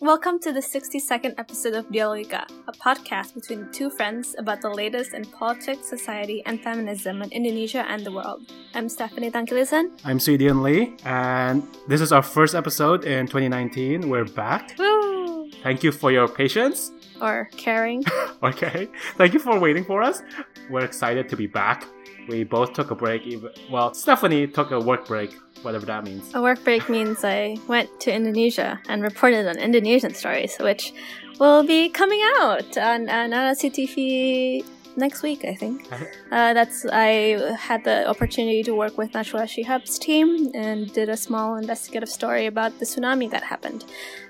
Welcome 0.00 0.38
to 0.40 0.52
the 0.52 0.60
62nd 0.60 1.38
episode 1.38 1.72
of 1.72 1.86
Dialogica, 1.90 2.46
a 2.68 2.72
podcast 2.72 3.32
between 3.34 3.66
two 3.72 3.88
friends 3.88 4.34
about 4.36 4.60
the 4.60 4.68
latest 4.68 5.14
in 5.14 5.24
politics, 5.24 5.88
society, 5.88 6.42
and 6.44 6.60
feminism 6.62 7.22
in 7.22 7.30
Indonesia 7.32 7.80
and 7.88 8.04
the 8.04 8.12
world. 8.12 8.42
I'm 8.74 8.90
Stephanie 8.90 9.30
Tangkilisan. 9.30 9.98
I'm 10.04 10.18
Suidian 10.18 10.60
Lee, 10.62 10.96
and 11.06 11.62
this 11.88 12.02
is 12.02 12.12
our 12.12 12.20
first 12.20 12.54
episode 12.54 13.04
in 13.06 13.26
2019. 13.26 14.10
We're 14.10 14.26
back. 14.26 14.74
Woo! 14.78 15.50
Thank 15.62 15.82
you 15.82 15.92
for 15.92 16.12
your 16.12 16.28
patience. 16.28 16.92
Or 17.22 17.48
caring. 17.56 18.04
Okay. 18.42 18.88
Thank 19.16 19.32
you 19.32 19.40
for 19.40 19.58
waiting 19.58 19.82
for 19.82 20.02
us. 20.02 20.22
We're 20.68 20.84
excited 20.84 21.26
to 21.30 21.36
be 21.36 21.46
back. 21.46 21.86
We 22.28 22.44
both 22.44 22.72
took 22.72 22.90
a 22.90 22.94
break. 22.94 23.26
Even 23.26 23.50
well, 23.70 23.94
Stephanie 23.94 24.46
took 24.46 24.70
a 24.70 24.80
work 24.80 25.06
break, 25.06 25.32
whatever 25.62 25.86
that 25.86 26.04
means. 26.04 26.34
A 26.34 26.42
work 26.42 26.62
break 26.64 26.88
means 26.88 27.24
I 27.24 27.56
went 27.68 27.88
to 28.00 28.12
Indonesia 28.12 28.80
and 28.88 29.02
reported 29.02 29.46
on 29.46 29.58
Indonesian 29.58 30.14
stories, 30.14 30.56
which 30.58 30.92
will 31.38 31.62
be 31.62 31.88
coming 31.88 32.20
out 32.38 32.76
on, 32.76 33.08
on 33.08 33.30
Narasi 33.30 33.70
TV 33.70 34.64
next 34.96 35.22
week, 35.22 35.44
I 35.44 35.54
think. 35.54 35.86
Uh, 35.92 36.54
that's 36.54 36.86
I 36.90 37.54
had 37.56 37.84
the 37.84 38.08
opportunity 38.08 38.62
to 38.64 38.74
work 38.74 38.96
with 38.98 39.12
Najwa 39.12 39.42
Shihab's 39.42 39.98
team 39.98 40.50
and 40.54 40.92
did 40.92 41.08
a 41.08 41.16
small 41.16 41.56
investigative 41.56 42.08
story 42.08 42.46
about 42.46 42.78
the 42.78 42.84
tsunami 42.84 43.30
that 43.30 43.42
happened, 43.42 43.84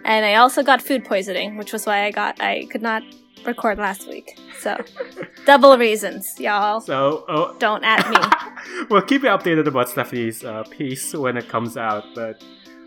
and 0.04 0.24
I 0.24 0.34
also 0.34 0.62
got 0.62 0.82
food 0.82 1.04
poisoning, 1.04 1.56
which 1.56 1.72
was 1.72 1.86
why 1.86 2.04
I 2.04 2.10
got 2.10 2.40
I 2.40 2.66
could 2.70 2.82
not 2.82 3.02
record 3.44 3.78
last 3.78 4.08
week. 4.08 4.38
So 4.60 4.76
double 5.46 5.76
reasons, 5.78 6.38
y'all. 6.38 6.80
So, 6.80 7.24
oh, 7.28 7.54
Don't 7.58 7.84
at 7.84 8.08
me. 8.10 8.86
we'll 8.90 9.02
keep 9.02 9.22
you 9.22 9.28
updated 9.28 9.66
about 9.66 9.88
Stephanie's 9.88 10.44
uh, 10.44 10.64
piece 10.64 11.12
when 11.14 11.36
it 11.36 11.48
comes 11.48 11.76
out, 11.76 12.04
but 12.14 12.42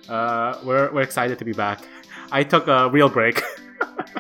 uh, 0.10 0.58
we're, 0.64 0.92
we're 0.92 1.02
excited 1.02 1.38
to 1.40 1.46
be 1.46 1.54
back. 1.54 1.80
I 2.32 2.44
took 2.44 2.68
a 2.68 2.90
real 2.90 3.10
break, 3.10 3.42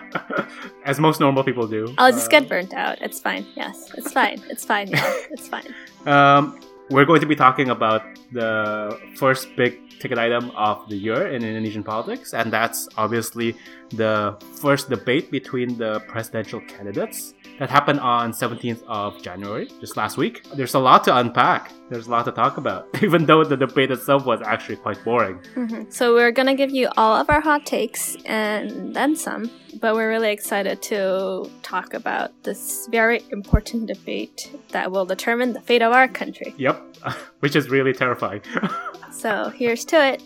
as 0.85 0.99
most 0.99 1.19
normal 1.19 1.43
people 1.43 1.67
do. 1.67 1.93
I'll 1.97 2.11
just 2.11 2.27
Uh, 2.27 2.39
get 2.39 2.49
burnt 2.49 2.73
out. 2.73 3.01
It's 3.01 3.19
fine. 3.19 3.45
Yes, 3.55 3.91
it's 3.97 4.11
fine. 4.11 4.41
It's 4.49 4.65
fine. 4.65 4.87
Yeah, 4.87 5.13
it's 5.31 5.47
fine. 5.47 5.73
Um, 6.07 6.59
we're 6.89 7.05
going 7.05 7.21
to 7.21 7.27
be 7.27 7.35
talking 7.35 7.69
about 7.69 8.01
the 8.31 8.99
first 9.15 9.55
big 9.55 9.77
ticket 9.99 10.17
item 10.17 10.49
of 10.51 10.87
the 10.89 10.95
year 10.95 11.27
in 11.27 11.43
Indonesian 11.43 11.83
politics, 11.83 12.33
and 12.33 12.51
that's 12.51 12.87
obviously 12.97 13.55
the 13.91 14.37
first 14.61 14.89
debate 14.89 15.31
between 15.31 15.77
the 15.77 15.99
presidential 16.01 16.61
candidates 16.61 17.33
that 17.59 17.69
happened 17.69 17.99
on 17.99 18.31
17th 18.31 18.81
of 18.87 19.21
January, 19.21 19.67
just 19.81 19.97
last 19.97 20.17
week. 20.17 20.43
There's 20.55 20.73
a 20.75 20.79
lot 20.79 21.03
to 21.05 21.17
unpack. 21.17 21.71
There's 21.89 22.07
a 22.07 22.11
lot 22.11 22.25
to 22.25 22.31
talk 22.31 22.57
about, 22.57 22.87
even 23.03 23.25
though 23.25 23.43
the 23.43 23.57
debate 23.57 23.91
itself 23.91 24.25
was 24.25 24.41
actually 24.41 24.77
quite 24.77 25.03
boring. 25.03 25.39
Mhm. 25.55 25.91
So 25.91 26.13
we're 26.13 26.31
gonna 26.31 26.55
give 26.55 26.71
you 26.71 26.87
all 26.97 27.15
of 27.15 27.29
our 27.29 27.41
hot 27.41 27.65
takes 27.65 28.15
and 28.25 28.93
then 28.95 29.15
some, 29.15 29.49
but 29.81 29.95
we're 29.95 30.09
really 30.09 30.31
excited 30.31 30.81
to 30.83 31.49
talk 31.63 31.93
about 31.93 32.31
this 32.43 32.87
very 32.91 33.21
important 33.31 33.87
debate 33.87 34.51
that 34.69 34.91
will 34.91 35.05
determine 35.05 35.53
the 35.53 35.61
fate 35.61 35.81
of 35.81 35.91
our 35.91 36.07
country. 36.07 36.53
Yep, 36.57 36.81
which 37.39 37.55
is 37.55 37.69
really 37.69 37.93
terrifying. 37.93 38.41
So 39.11 39.49
here's 39.49 39.83
to 39.85 40.13
it. 40.13 40.21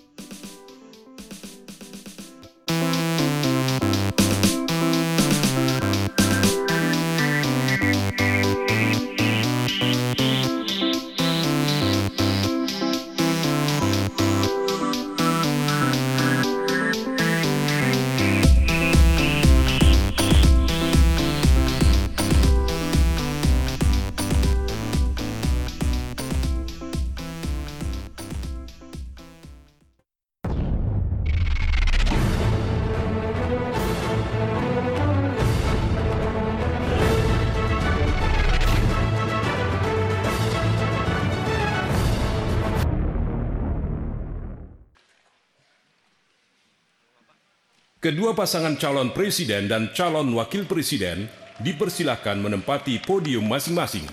Kedua 48.04 48.36
pasangan 48.36 48.76
calon 48.76 49.16
presiden 49.16 49.72
dan 49.72 49.88
calon 49.96 50.36
wakil 50.36 50.68
presiden 50.68 51.32
dipersilakan 51.64 52.44
menempati 52.44 53.00
podium 53.00 53.48
masing-masing. 53.48 54.04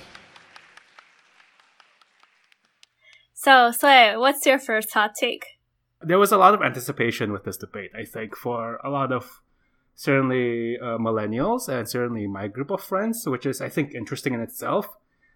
So, 3.35 3.73
Sway, 3.75 4.15
what's 4.15 4.47
your 4.47 4.61
first 4.63 4.95
hot 4.95 5.19
take? 5.19 5.59
there 6.03 6.19
was 6.19 6.33
a 6.33 6.39
lot 6.39 6.55
of 6.55 6.63
anticipation 6.63 7.31
with 7.33 7.45
this 7.45 7.59
debate, 7.59 7.91
I 7.93 8.05
think, 8.09 8.35
for 8.35 8.81
a 8.83 8.89
lot 8.89 9.13
of 9.13 9.43
certainly 9.95 10.79
uh, 10.81 10.97
millennials 10.97 11.69
and 11.69 11.85
certainly 11.89 12.27
my 12.27 12.49
group 12.49 12.71
of 12.71 12.81
friends, 12.81 13.29
which 13.29 13.45
is, 13.45 13.61
I 13.61 13.69
think, 13.69 13.93
interesting 13.93 14.33
in 14.33 14.41
itself. 14.41 14.89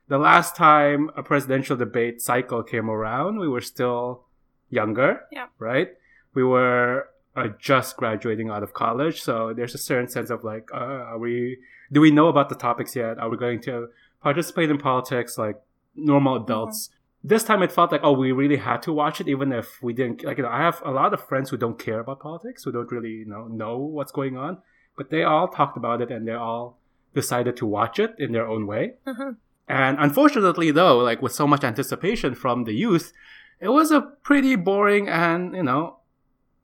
The 0.08 0.16
last 0.16 0.56
time 0.56 1.10
a 1.16 1.22
presidential 1.22 1.76
debate 1.76 2.22
cycle 2.22 2.62
came 2.62 2.88
around, 2.88 3.40
we 3.40 3.48
were 3.48 3.60
still 3.60 4.24
younger, 4.70 5.28
Yeah. 5.30 5.52
right? 5.58 5.88
We 6.32 6.44
were 6.44 7.08
uh, 7.36 7.48
just 7.58 7.96
graduating 7.96 8.50
out 8.50 8.62
of 8.62 8.72
college, 8.74 9.22
so 9.22 9.52
there's 9.54 9.74
a 9.74 9.78
certain 9.78 10.08
sense 10.08 10.30
of 10.30 10.44
like, 10.44 10.68
uh, 10.72 10.76
are 11.12 11.18
we? 11.18 11.58
Do 11.92 12.00
we 12.00 12.10
know 12.10 12.28
about 12.28 12.48
the 12.48 12.54
topics 12.54 12.94
yet? 12.96 13.18
Are 13.18 13.28
we 13.28 13.36
going 13.36 13.60
to 13.62 13.88
participate 14.22 14.70
in 14.70 14.78
politics 14.78 15.36
like 15.38 15.56
normal 15.94 16.36
adults? 16.42 16.90
this 17.26 17.42
time 17.42 17.62
it 17.62 17.72
felt 17.72 17.90
like 17.90 18.02
oh 18.04 18.12
we 18.12 18.32
really 18.32 18.58
had 18.58 18.82
to 18.82 18.92
watch 18.92 19.18
it 19.18 19.26
even 19.28 19.50
if 19.50 19.82
we 19.82 19.94
didn't 19.94 20.22
like 20.24 20.36
you 20.36 20.42
know 20.42 20.50
i 20.50 20.58
have 20.60 20.82
a 20.84 20.90
lot 20.90 21.14
of 21.14 21.26
friends 21.26 21.48
who 21.48 21.56
don't 21.56 21.78
care 21.78 22.00
about 22.00 22.20
politics 22.20 22.64
who 22.64 22.70
don't 22.70 22.92
really 22.92 23.12
you 23.20 23.24
know 23.24 23.46
know 23.46 23.78
what's 23.78 24.12
going 24.12 24.36
on 24.36 24.58
but 24.94 25.08
they 25.08 25.22
all 25.22 25.48
talked 25.48 25.74
about 25.78 26.02
it 26.02 26.10
and 26.10 26.28
they 26.28 26.34
all 26.34 26.76
decided 27.14 27.56
to 27.56 27.64
watch 27.64 27.98
it 27.98 28.14
in 28.18 28.32
their 28.32 28.46
own 28.46 28.66
way 28.66 28.92
Mhm. 29.06 29.36
and 29.66 29.96
unfortunately 30.00 30.70
though 30.70 30.98
like 30.98 31.22
with 31.22 31.32
so 31.32 31.46
much 31.46 31.64
anticipation 31.64 32.34
from 32.34 32.64
the 32.64 32.74
youth 32.74 33.10
it 33.58 33.68
was 33.70 33.90
a 33.90 34.02
pretty 34.22 34.54
boring 34.54 35.08
and 35.08 35.56
you 35.56 35.62
know 35.62 35.96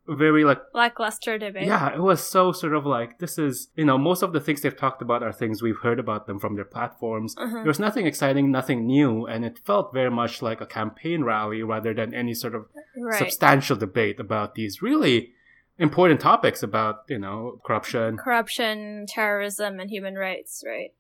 very 0.09 0.44
like 0.44 0.61
Lackluster 0.75 1.38
debate. 1.38 1.66
yeah, 1.66 1.94
it 1.94 2.00
was 2.00 2.21
so 2.27 2.53
sort 2.53 2.75
of 2.75 2.84
like 2.84 3.19
this 3.19 3.38
is 3.38 3.69
you 3.77 3.84
know 3.84 3.97
most 3.99 4.22
of 4.22 4.33
the 4.33 4.41
things 4.41 4.62
they've 4.62 4.77
talked 4.77 5.03
about 5.03 5.22
are 5.22 5.33
things 5.33 5.62
we've 5.62 5.78
heard 5.83 5.99
about 6.00 6.27
them 6.27 6.38
from 6.41 6.56
their 6.56 6.65
platforms. 6.65 7.37
Mhm. 7.37 7.53
There 7.53 7.65
was 7.65 7.78
nothing 7.78 8.06
exciting, 8.06 8.50
nothing 8.50 8.87
new, 8.87 9.27
and 9.27 9.44
it 9.44 9.59
felt 9.65 9.93
very 9.94 10.10
much 10.10 10.43
like 10.43 10.60
a 10.60 10.66
campaign 10.66 11.22
rally 11.22 11.62
rather 11.62 11.94
than 11.94 12.15
any 12.15 12.34
sort 12.34 12.55
of 12.55 12.66
Right. 12.97 13.19
substantial 13.19 13.77
debate 13.77 14.19
about 14.19 14.55
these 14.56 14.83
really 14.83 15.33
important 15.78 16.21
topics 16.21 16.62
about 16.62 17.05
you 17.09 17.19
know 17.19 17.60
corruption. 17.65 18.16
corruption, 18.16 19.06
terrorism, 19.06 19.78
and 19.81 19.91
human 19.91 20.16
rights, 20.16 20.65
right? 20.66 20.93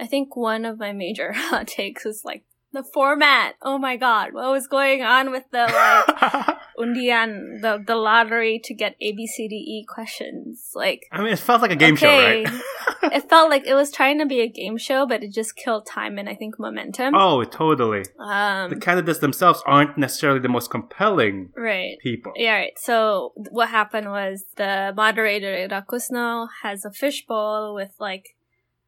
I 0.00 0.06
think 0.06 0.36
one 0.36 0.64
of 0.64 0.78
my 0.78 0.92
major 0.92 1.32
hot 1.36 1.66
takes 1.66 2.06
is 2.06 2.24
like 2.24 2.44
the 2.72 2.82
format. 2.84 3.56
Oh 3.60 3.76
my 3.78 3.96
god, 3.96 4.32
what 4.32 4.50
was 4.52 4.66
going 4.68 5.02
on 5.02 5.30
with 5.32 5.44
the 5.50 5.64
like 5.66 6.56
undian, 6.78 7.60
the 7.60 7.82
the 7.84 7.96
lottery 7.96 8.60
to 8.64 8.74
get 8.74 8.96
A 9.00 9.12
B 9.12 9.26
C 9.26 9.48
D 9.48 9.54
E 9.54 9.86
questions? 9.88 10.70
Like 10.74 11.06
I 11.12 11.22
mean, 11.22 11.32
it 11.32 11.38
felt 11.38 11.62
like 11.62 11.70
a 11.70 11.76
game 11.76 11.96
show, 11.96 12.08
right? 12.08 12.46
it 13.02 13.28
felt 13.28 13.50
like 13.50 13.66
it 13.66 13.74
was 13.74 13.90
trying 13.90 14.18
to 14.18 14.26
be 14.26 14.40
a 14.40 14.48
game 14.48 14.76
show, 14.76 15.06
but 15.06 15.22
it 15.22 15.32
just 15.32 15.56
killed 15.56 15.86
time 15.86 16.18
and 16.18 16.28
I 16.28 16.34
think 16.34 16.58
momentum. 16.58 17.14
oh, 17.14 17.42
totally. 17.44 18.04
Um, 18.18 18.70
The 18.70 18.76
candidates 18.76 19.20
themselves 19.20 19.62
aren't 19.66 19.98
necessarily 19.98 20.40
the 20.40 20.48
most 20.48 20.70
compelling 20.70 21.50
right. 21.56 21.98
people. 22.02 22.32
Yeah, 22.36 22.54
right. 22.54 22.72
So 22.78 23.32
what 23.50 23.68
happened 23.68 24.08
was 24.08 24.44
the 24.56 24.92
moderator 24.96 25.54
Ira 25.54 25.84
Koesno 25.88 26.48
has 26.62 26.84
a 26.84 26.90
fishbowl 26.90 27.74
with 27.74 27.94
like 27.98 28.34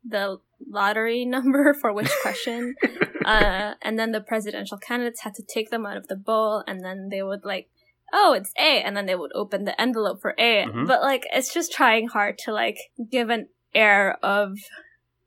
the 0.05 0.39
lottery 0.71 1.25
number 1.37 1.75
for 1.75 1.93
which 1.93 2.11
question, 2.23 2.75
uh, 3.25 3.75
and 3.83 3.99
then 3.99 4.13
the 4.13 4.21
presidential 4.21 4.79
candidates 4.79 5.23
had 5.23 5.35
to 5.35 5.43
take 5.43 5.71
them 5.71 5.87
out 5.87 5.97
of 5.97 6.09
the 6.09 6.17
bowl, 6.17 6.63
and 6.67 6.85
then 6.85 7.09
they 7.11 7.23
would 7.23 7.45
like, 7.45 7.69
oh, 8.17 8.33
it's 8.33 8.53
A, 8.57 8.81
and 8.85 8.97
then 8.97 9.07
they 9.07 9.17
would 9.17 9.33
open 9.35 9.65
the 9.65 9.79
envelope 9.81 10.21
for 10.23 10.35
A. 10.39 10.65
Mhm. 10.65 10.87
But 10.87 11.03
like, 11.03 11.25
it's 11.33 11.53
just 11.53 11.73
trying 11.73 12.07
hard 12.09 12.39
to 12.45 12.53
like 12.53 12.79
give 13.11 13.29
an 13.29 13.49
air 13.75 14.17
of 14.23 14.57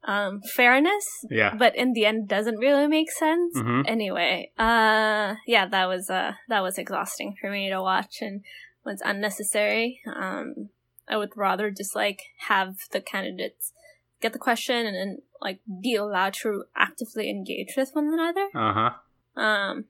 um 0.03 0.39
fairness 0.55 1.05
Yeah. 1.29 1.53
but 1.55 1.75
in 1.75 1.91
the 1.93 2.05
end 2.05 2.29
doesn't 2.29 2.59
really 2.59 2.87
make 2.87 3.11
sense 3.11 3.57
Mhm. 3.57 3.83
anyway 3.89 4.51
uh 4.57 5.35
yeah 5.45 5.65
that 5.67 5.85
was 5.87 6.09
uh 6.09 6.33
that 6.47 6.61
was 6.61 6.77
exhausting 6.77 7.35
for 7.41 7.49
me 7.51 7.69
to 7.69 7.81
watch 7.81 8.21
and 8.21 8.43
was 8.85 9.01
unnecessary 9.03 9.99
um 10.15 10.69
i 11.09 11.17
would 11.17 11.31
rather 11.35 11.71
just 11.71 11.93
like 11.95 12.21
have 12.47 12.75
the 12.93 13.01
candidates 13.01 13.73
get 14.21 14.31
the 14.33 14.39
question 14.39 14.85
and 14.85 14.95
then 14.95 15.17
like 15.41 15.59
be 15.81 15.95
allowed 15.95 16.33
to 16.43 16.63
actively 16.75 17.29
engage 17.29 17.73
with 17.75 17.89
one 17.93 18.07
another 18.13 18.47
Uh 18.55 18.73
huh. 18.79 19.41
um 19.41 19.85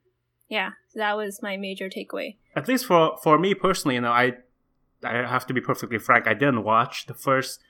yeah 0.48 0.70
that 0.94 1.16
was 1.16 1.42
my 1.42 1.56
major 1.56 1.88
takeaway 1.88 2.36
At 2.56 2.66
least 2.68 2.86
for 2.86 3.16
for 3.22 3.38
me 3.38 3.54
personally, 3.54 3.94
you 3.96 4.00
know, 4.00 4.12
I 4.12 4.26
I 5.04 5.12
have 5.34 5.46
to 5.46 5.54
be 5.54 5.60
perfectly 5.60 5.98
frank. 5.98 6.26
I 6.26 6.34
didn't 6.34 6.64
watch 6.64 7.06
the 7.06 7.14
first. 7.14 7.60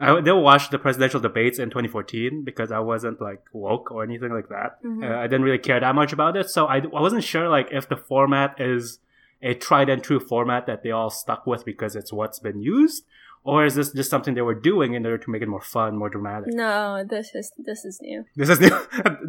I 0.00 0.14
didn't 0.16 0.42
watch 0.42 0.70
the 0.70 0.78
presidential 0.78 1.20
debates 1.20 1.58
in 1.58 1.70
2014 1.70 2.42
because 2.44 2.70
I 2.72 2.80
wasn't 2.80 3.20
like 3.20 3.42
woke 3.52 3.90
or 3.92 4.02
anything 4.02 4.32
like 4.38 4.48
that. 4.48 4.82
Mhm. 4.82 5.02
Uh, 5.08 5.18
I 5.20 5.26
didn't 5.28 5.44
really 5.48 5.62
care 5.68 5.80
that 5.80 5.94
much 5.94 6.12
about 6.12 6.36
it, 6.36 6.50
so 6.50 6.66
I, 6.66 6.78
I 6.78 7.00
wasn't 7.06 7.24
sure 7.24 7.48
like 7.48 7.68
if 7.70 7.88
the 7.88 7.96
format 7.96 8.60
is 8.60 8.98
a 9.40 9.54
tried 9.54 9.88
and 9.88 10.02
true 10.02 10.20
format 10.20 10.66
that 10.66 10.82
they 10.82 10.90
all 10.90 11.10
stuck 11.10 11.46
with 11.46 11.64
because 11.64 11.94
it's 11.96 12.12
what's 12.12 12.38
been 12.40 12.60
used, 12.60 13.04
or 13.44 13.64
is 13.66 13.74
this 13.74 13.92
just 13.92 14.10
something 14.10 14.34
they 14.34 14.40
were 14.42 14.54
doing 14.54 14.94
in 14.94 15.04
order 15.06 15.18
to 15.18 15.30
make 15.30 15.42
it 15.42 15.48
more 15.48 15.60
fun, 15.60 15.96
more 15.96 16.08
dramatic? 16.08 16.52
No, 16.54 17.04
this 17.08 17.34
is 17.34 17.52
this 17.58 17.84
is 17.84 18.00
new. 18.02 18.24
This 18.36 18.48
is 18.48 18.58
new. 18.58 18.68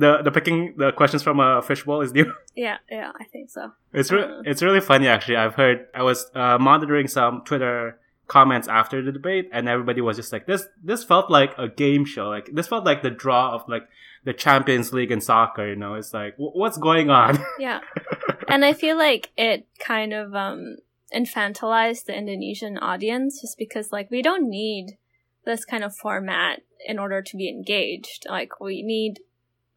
the 0.04 0.22
the 0.24 0.32
picking 0.32 0.74
the 0.78 0.92
questions 0.94 1.22
from 1.22 1.40
a 1.40 1.62
fishbowl 1.62 2.02
is 2.02 2.14
new. 2.14 2.34
Yeah, 2.56 2.78
yeah, 2.90 3.12
I 3.20 3.26
think 3.26 3.50
so. 3.50 3.74
It's 3.94 4.12
re- 4.12 4.24
Uh. 4.24 4.42
it's 4.46 4.64
really 4.64 4.80
funny 4.82 5.08
actually. 5.10 5.36
I've 5.36 5.56
heard 5.56 5.88
I 5.94 6.04
was 6.04 6.26
uh, 6.34 6.58
monitoring 6.58 7.08
some 7.10 7.42
Twitter 7.46 8.00
comments 8.28 8.68
after 8.68 9.04
the 9.04 9.12
debate, 9.12 9.50
and 9.52 9.68
everybody 9.70 10.00
was 10.02 10.16
just 10.18 10.32
like, 10.32 10.48
"This 10.48 10.66
this 10.82 11.04
felt 11.04 11.30
like 11.30 11.52
a 11.58 11.68
game 11.68 12.06
show. 12.06 12.30
Like 12.30 12.48
this 12.54 12.68
felt 12.68 12.86
like 12.86 13.04
the 13.04 13.12
draw 13.12 13.54
of 13.54 13.68
like 13.68 13.88
the 14.24 14.34
Champions 14.34 14.94
League 14.94 15.12
in 15.12 15.20
soccer. 15.22 15.68
You 15.68 15.76
know, 15.76 15.94
it's 15.96 16.14
like 16.14 16.34
w- 16.38 16.52
what's 16.56 16.78
going 16.78 17.10
on? 17.10 17.38
Yeah. 17.60 17.82
and 18.48 18.64
I 18.66 18.72
feel 18.74 18.98
like 18.98 19.32
it 19.38 19.68
kind 19.80 20.14
of 20.14 20.34
um 20.34 20.78
infantilized 21.16 22.06
the 22.06 22.18
Indonesian 22.18 22.78
audience 22.78 23.42
just 23.42 23.58
because 23.58 23.92
like 23.92 24.12
we 24.12 24.22
don't 24.22 24.50
need 24.50 24.98
this 25.46 25.64
kind 25.64 25.84
of 25.84 25.96
format 25.96 26.62
in 26.86 27.00
order 27.00 27.22
to 27.22 27.38
be 27.38 27.50
engaged. 27.50 28.26
Like 28.30 28.60
we 28.60 28.82
need 28.84 29.20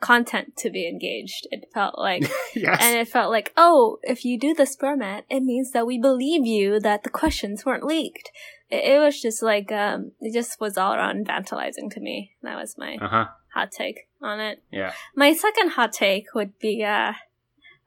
content 0.00 0.56
to 0.56 0.70
be 0.70 0.88
engaged. 0.88 1.46
It 1.50 1.69
felt 1.73 1.99
like 1.99 2.23
yes, 2.55 2.79
and 2.81 2.96
it 2.96 3.08
felt 3.08 3.31
like, 3.31 3.52
oh, 3.56 3.99
if 4.02 4.25
you 4.25 4.38
do 4.38 4.55
this 4.55 4.76
format, 4.76 5.25
it 5.29 5.40
means 5.40 5.73
that 5.73 5.87
we 5.87 5.99
believe 5.99 6.46
you 6.46 6.81
that 6.81 7.02
the 7.02 7.11
questions 7.11 7.64
weren't 7.64 7.85
leaked. 7.85 8.31
It, 8.70 8.94
it 8.94 8.99
was 8.99 9.20
just 9.20 9.43
like 9.43 9.70
um 9.73 10.12
it 10.20 10.32
just 10.32 10.61
was 10.61 10.76
all 10.76 10.94
around 10.94 11.26
vandalizing 11.26 11.90
to 11.93 12.00
me. 12.00 12.32
That 12.43 12.56
was 12.56 12.76
my 12.79 12.96
uh 13.00 13.08
huh, 13.08 13.26
hot 13.55 13.73
take 13.73 14.08
on 14.23 14.40
it. 14.40 14.62
yeah, 14.70 14.93
My 15.14 15.32
second 15.32 15.70
hot 15.70 15.93
take 15.93 16.35
would 16.35 16.58
be 16.58 16.85
uh 16.85 17.12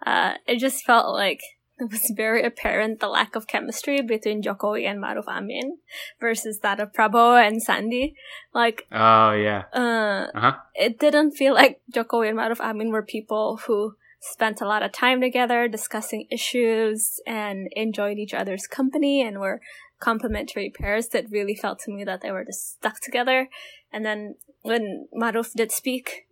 uh 0.05 0.33
it 0.47 0.59
just 0.59 0.83
felt 0.83 1.13
like 1.13 1.41
it 1.81 1.91
was 1.91 2.11
very 2.15 2.43
apparent 2.43 2.99
the 2.99 3.07
lack 3.07 3.35
of 3.35 3.47
chemistry 3.47 4.01
between 4.01 4.41
Jokowi 4.41 4.85
and 4.85 5.01
Maruf 5.03 5.27
Amin 5.27 5.79
versus 6.19 6.59
that 6.59 6.79
of 6.79 6.93
Prabowo 6.93 7.35
and 7.45 7.61
Sandi. 7.61 8.15
Like 8.53 8.87
oh 8.91 9.31
yeah, 9.31 9.63
uh 9.73 10.27
uh 10.33 10.39
huh, 10.39 10.55
it 10.75 10.99
didn't 10.99 11.31
feel 11.31 11.53
like 11.53 11.81
Jokowi 11.91 12.29
and 12.29 12.37
Maruf 12.37 12.59
Amin 12.59 12.91
were 12.91 13.03
people 13.03 13.59
who 13.65 13.95
spent 14.21 14.61
a 14.61 14.67
lot 14.67 14.83
of 14.83 14.91
time 14.91 15.19
together 15.19 15.67
discussing 15.67 16.27
issues 16.29 17.19
and 17.25 17.67
enjoyed 17.75 18.19
each 18.19 18.35
other's 18.35 18.67
company 18.67 19.21
and 19.21 19.39
were 19.39 19.59
complementary 19.99 20.69
pairs 20.69 21.07
that 21.09 21.31
really 21.31 21.55
felt 21.55 21.79
to 21.79 21.91
me 21.91 22.03
that 22.03 22.21
they 22.21 22.31
were 22.31 22.45
just 22.45 22.73
stuck 22.73 22.99
together. 23.01 23.49
And 23.91 24.05
then 24.05 24.35
when 24.61 25.07
Maruf 25.15 25.53
did 25.53 25.71
speak, 25.71 26.27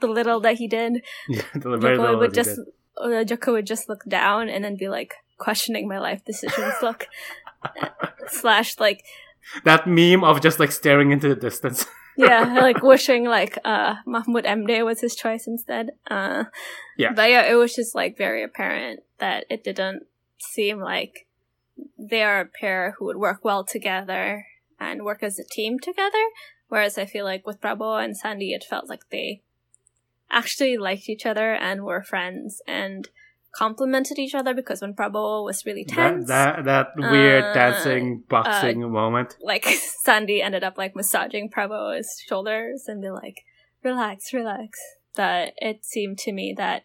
the 0.00 0.06
little 0.06 0.40
that 0.40 0.56
he 0.56 0.66
did, 0.66 1.02
yeah. 1.28 1.42
The 1.54 1.76
very 1.76 1.96
Joko 1.96 2.02
little 2.02 2.20
would 2.20 2.34
just 2.34 2.56
did. 2.56 2.66
Uh, 2.96 3.24
Joko 3.24 3.52
would 3.52 3.66
just 3.66 3.88
look 3.88 4.04
down 4.04 4.48
and 4.48 4.64
then 4.64 4.76
be 4.76 4.88
like 4.88 5.14
questioning 5.38 5.88
my 5.88 5.98
life 5.98 6.24
decisions. 6.24 6.74
look 6.82 7.06
slash 8.28 8.78
like 8.78 9.04
that 9.64 9.86
meme 9.86 10.24
of 10.24 10.40
just 10.40 10.60
like 10.60 10.72
staring 10.72 11.10
into 11.10 11.28
the 11.28 11.34
distance. 11.34 11.86
yeah, 12.16 12.54
like 12.60 12.82
wishing 12.82 13.24
like 13.24 13.58
uh 13.64 13.96
Mahfud 14.06 14.44
MD 14.44 14.84
was 14.84 15.00
his 15.00 15.14
choice 15.14 15.46
instead. 15.46 15.90
Uh 16.10 16.44
Yeah. 16.96 17.12
But 17.12 17.30
yeah, 17.30 17.50
it 17.50 17.54
was 17.54 17.74
just 17.74 17.94
like 17.94 18.16
very 18.16 18.42
apparent 18.42 19.00
that 19.18 19.44
it 19.50 19.64
didn't 19.64 20.06
seem 20.38 20.80
like 20.80 21.26
they 21.98 22.22
are 22.22 22.40
a 22.40 22.46
pair 22.46 22.94
who 22.98 23.06
would 23.06 23.16
work 23.16 23.44
well 23.44 23.64
together 23.64 24.46
and 24.78 25.04
work 25.04 25.22
as 25.22 25.38
a 25.38 25.44
team 25.44 25.78
together. 25.78 26.24
Whereas 26.68 26.96
I 26.98 27.04
feel 27.04 27.24
like 27.24 27.46
with 27.46 27.60
Prabowo 27.60 28.02
and 28.02 28.16
Sandi 28.16 28.52
it 28.52 28.64
felt 28.68 28.88
like 28.88 29.08
they 29.10 29.42
actually 30.30 30.76
liked 30.76 31.08
each 31.08 31.26
other 31.26 31.52
and 31.54 31.84
were 31.84 32.02
friends 32.02 32.60
and 32.66 33.08
complimented 33.52 34.16
each 34.18 34.34
other 34.34 34.54
because 34.54 34.80
when 34.80 34.94
Prabowo 34.94 35.44
was 35.44 35.66
really 35.66 35.84
tense 35.84 36.28
that 36.28 36.64
that 36.64 36.88
weird 36.96 37.44
Uh, 37.44 37.52
dancing 37.52 38.22
boxing 38.28 38.88
moment. 38.92 39.36
like 39.42 39.64
Sandi 40.04 40.40
ended 40.40 40.62
up 40.62 40.78
like 40.78 40.94
massaging 40.94 41.50
Prabowo's 41.50 42.20
shoulders 42.28 42.84
and 42.86 43.02
be 43.02 43.10
like, 43.10 43.38
relax, 43.82 44.32
relax. 44.32 44.78
That 45.16 45.54
it 45.56 45.84
seemed 45.84 46.18
to 46.18 46.32
me 46.32 46.54
that 46.56 46.84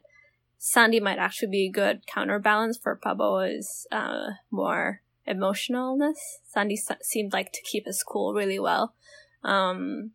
Sandi 0.57 0.99
might 0.99 1.19
actually 1.19 1.51
be 1.51 1.67
a 1.67 1.71
good 1.71 2.07
counterbalance 2.07 2.79
for 2.81 2.99
Prabowo's 2.99 3.85
uh, 3.91 4.29
more 4.49 5.01
emotionalness. 5.27 6.17
Sandi 6.51 6.73
s- 6.75 6.97
seemed 7.03 7.33
like 7.33 7.51
to 7.51 7.61
keep 7.61 7.85
his 7.85 8.01
cool 8.01 8.33
really 8.33 8.57
well, 8.59 8.95
um, 9.43 10.11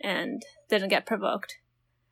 and 0.00 0.42
didn't 0.68 0.88
get 0.88 1.06
provoked. 1.06 1.58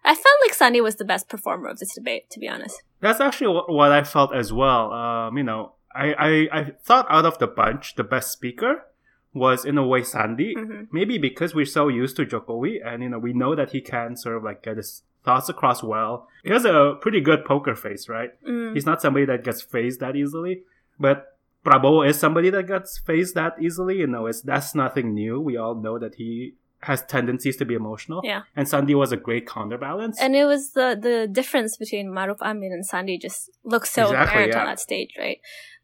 I 0.05 0.15
felt 0.15 0.37
like 0.45 0.55
Sandi 0.55 0.81
was 0.81 0.97
the 0.97 1.05
best 1.05 1.29
performer 1.29 1.69
of 1.69 1.79
this 1.79 1.95
debate, 1.95 2.29
to 2.31 2.39
be 2.41 2.49
honest. 2.49 2.83
That's 3.01 3.21
actually 3.21 3.63
what 3.69 3.91
I 3.93 4.05
felt 4.05 4.35
as 4.35 4.53
well. 4.53 4.93
Um, 4.93 5.37
you 5.39 5.45
know, 5.45 5.73
I, 5.95 6.13
I, 6.15 6.61
I 6.61 6.65
thought 6.83 7.07
out 7.09 7.25
of 7.25 7.39
the 7.39 7.47
bunch, 7.47 7.95
the 7.95 8.05
best 8.05 8.31
speaker 8.33 8.85
was 9.33 9.65
in 9.65 9.79
a 9.79 9.87
way 9.87 10.03
Sandi. 10.03 10.55
Mhm. 10.55 10.89
Maybe 10.93 11.19
because 11.19 11.55
we're 11.55 11.65
so 11.65 11.89
used 11.89 12.17
to 12.17 12.27
Jokowi 12.27 12.87
and, 12.87 13.03
you 13.03 13.09
know, 13.09 13.19
we 13.19 13.33
know 13.33 13.55
that 13.55 13.71
he 13.71 13.81
can 13.81 14.17
sort 14.17 14.37
of 14.37 14.45
like 14.45 14.63
get 14.63 14.77
his 14.77 15.03
thoughts 15.25 15.49
across 15.49 15.83
well. 15.83 16.29
He 16.45 16.51
has 16.51 16.65
a 16.65 16.97
pretty 17.01 17.21
good 17.21 17.45
poker 17.45 17.75
face, 17.75 18.09
right? 18.09 18.31
Mm. 18.47 18.75
He's 18.75 18.87
not 18.87 19.01
somebody 19.03 19.25
that 19.27 19.43
gets 19.43 19.63
phased 19.63 20.01
that 20.01 20.15
easily. 20.17 20.63
But 21.01 21.37
Prabowo 21.65 22.07
is 22.07 22.19
somebody 22.19 22.51
that 22.51 22.67
gets 22.67 22.99
phased 22.99 23.35
that 23.35 23.55
easily. 23.61 23.99
You 23.99 24.07
know, 24.07 24.27
it's, 24.27 24.43
that's 24.43 24.75
nothing 24.75 25.15
new. 25.15 25.41
We 25.41 25.57
all 25.57 25.75
know 25.75 25.99
that 25.99 26.17
he 26.17 26.55
has 26.85 27.05
tendencies 27.05 27.57
to 27.57 27.65
be 27.65 27.75
emotional. 27.75 28.21
Yeah. 28.25 28.43
And 28.57 28.69
Sandi 28.69 28.95
was 28.95 29.13
a 29.13 29.17
great 29.17 29.47
counterbalance. 29.47 30.21
And 30.21 30.35
it 30.37 30.45
was 30.45 30.73
the 30.73 30.99
the 31.01 31.29
difference 31.31 31.77
between 31.77 32.09
Maruf 32.09 32.41
Amin 32.41 32.73
and 32.73 32.85
Sandi 32.85 33.19
just 33.19 33.51
looks 33.65 33.91
so 33.91 34.05
Exactly, 34.05 34.27
apparent 34.27 34.55
on 34.55 34.67
that 34.67 34.81
stage, 34.81 35.15
right? 35.19 35.39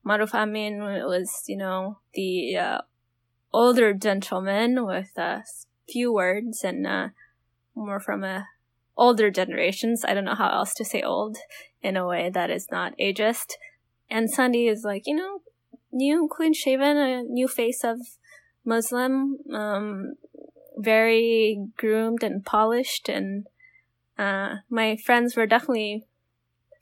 Maruf 0.07 0.35
Amin 0.35 0.81
was, 0.81 1.45
you 1.47 1.57
know, 1.57 1.99
the 2.15 2.57
uh, 2.57 2.81
older 3.53 3.93
gentleman 3.93 4.87
with 4.87 5.11
uh, 5.19 5.41
few 5.89 6.13
words 6.13 6.65
and 6.65 6.87
uh, 6.87 7.09
more 7.75 8.01
from 8.01 8.25
a 8.25 8.47
older 8.97 9.31
generations. 9.31 10.05
I 10.07 10.15
don't 10.15 10.25
know 10.25 10.35
how 10.35 10.51
else 10.51 10.75
to 10.75 10.85
say 10.85 11.03
old 11.03 11.37
in 11.83 11.97
a 11.97 12.07
way 12.07 12.31
that 12.31 12.51
is 12.51 12.69
not 12.71 12.93
ageist. 12.99 13.53
And 14.11 14.31
Sandi 14.31 14.67
is 14.67 14.83
like, 14.85 15.03
you 15.07 15.15
know, 15.15 15.43
new, 15.93 16.29
clean 16.31 16.53
shaven, 16.53 16.97
a 16.97 17.23
new 17.23 17.49
face 17.49 17.85
of 17.85 17.99
Muslim, 18.65 19.39
um, 19.53 20.15
very 20.81 21.69
groomed 21.77 22.23
and 22.23 22.45
polished 22.45 23.09
and 23.09 23.47
uh, 24.19 24.57
my 24.69 24.97
friends 24.97 25.37
were 25.37 25.47
definitely 25.47 26.05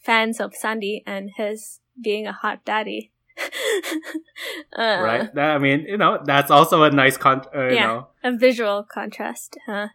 fans 0.01 0.41
of 0.41 0.55
Sandi 0.55 1.03
and 1.07 1.31
his 1.37 1.81
being 2.01 2.27
a 2.27 2.33
hot 2.33 2.65
daddy. 2.65 3.13
uh, 4.77 4.97
right? 5.01 5.35
That, 5.35 5.55
I 5.55 5.59
mean, 5.59 5.81
you 5.87 5.97
know, 5.97 6.19
that's 6.25 6.51
also 6.51 6.83
a 6.83 6.91
nice 6.91 7.17
con. 7.17 7.43
Uh, 7.55 7.69
you 7.69 7.75
Yeah. 7.75 7.87
know, 7.87 8.09
A 8.25 8.37
visual 8.37 8.83
contrast. 8.83 9.57
Huh? 9.67 9.89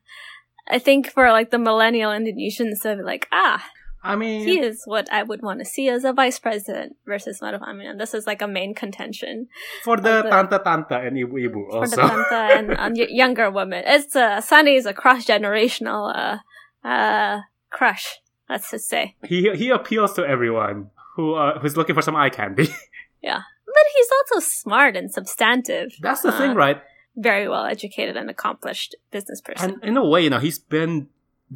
I 0.70 0.80
think 0.80 1.10
for 1.10 1.32
like 1.32 1.52
the 1.52 1.60
millennial 1.60 2.12
Indonesians, 2.12 2.80
they'll 2.82 2.98
be 2.98 3.04
like, 3.04 3.28
ah, 3.32 3.66
I 4.04 4.16
mean, 4.16 4.46
he 4.46 4.60
is 4.60 4.84
what 4.86 5.08
I 5.12 5.24
would 5.24 5.42
want 5.42 5.60
to 5.60 5.66
see 5.66 5.88
as 5.90 6.04
a 6.04 6.12
vice 6.14 6.38
president 6.40 6.98
versus 7.06 7.40
Maruf 7.42 7.62
Amin. 7.62 7.88
And 7.88 8.00
this 8.00 8.14
is 8.14 8.28
like 8.28 8.42
a 8.42 8.48
main 8.48 8.74
contention 8.76 9.48
for 9.84 9.96
the 9.98 10.22
the- 10.24 10.30
tanta 10.30 10.60
tanta 10.60 10.98
and 11.00 11.16
ibu 11.18 11.34
ibu 11.48 11.62
for 11.72 11.88
the 11.88 12.02
also. 12.02 12.08
Tanta 12.08 12.76
and, 12.80 12.98
younger 13.24 13.50
women. 13.50 13.84
It's 13.88 14.16
uh, 14.16 14.42
Sandi 14.42 14.76
is 14.76 14.86
a 14.86 14.94
cross 14.94 15.26
generational 15.26 16.12
uh, 16.14 16.88
uh, 16.88 17.42
crush. 17.70 18.20
Let's 18.50 18.70
just 18.72 18.90
say. 18.90 19.16
he 19.24 19.50
he 19.56 19.70
appeals 19.70 20.14
to 20.14 20.26
everyone 20.28 20.90
who 21.16 21.36
uh, 21.36 21.60
who's 21.60 21.78
looking 21.78 21.96
for 21.96 22.02
some 22.02 22.16
eye 22.16 22.30
candy. 22.30 22.68
Yeah, 23.24 23.40
but 23.66 23.86
he's 23.96 24.10
also 24.18 24.46
smart 24.46 24.98
and 24.98 25.10
substantive. 25.10 25.94
that's 26.02 26.24
the 26.24 26.34
Uh, 26.36 26.38
thing, 26.38 26.56
right? 26.56 26.82
Very 27.16 27.48
well 27.48 27.64
educated 27.64 28.18
and 28.18 28.30
accomplished 28.30 28.96
business 29.12 29.40
person. 29.40 29.76
And 29.76 29.84
in 29.84 29.96
a 29.96 30.04
way, 30.06 30.26
you 30.26 30.30
know, 30.30 30.40
he's 30.40 30.60
been 30.60 31.08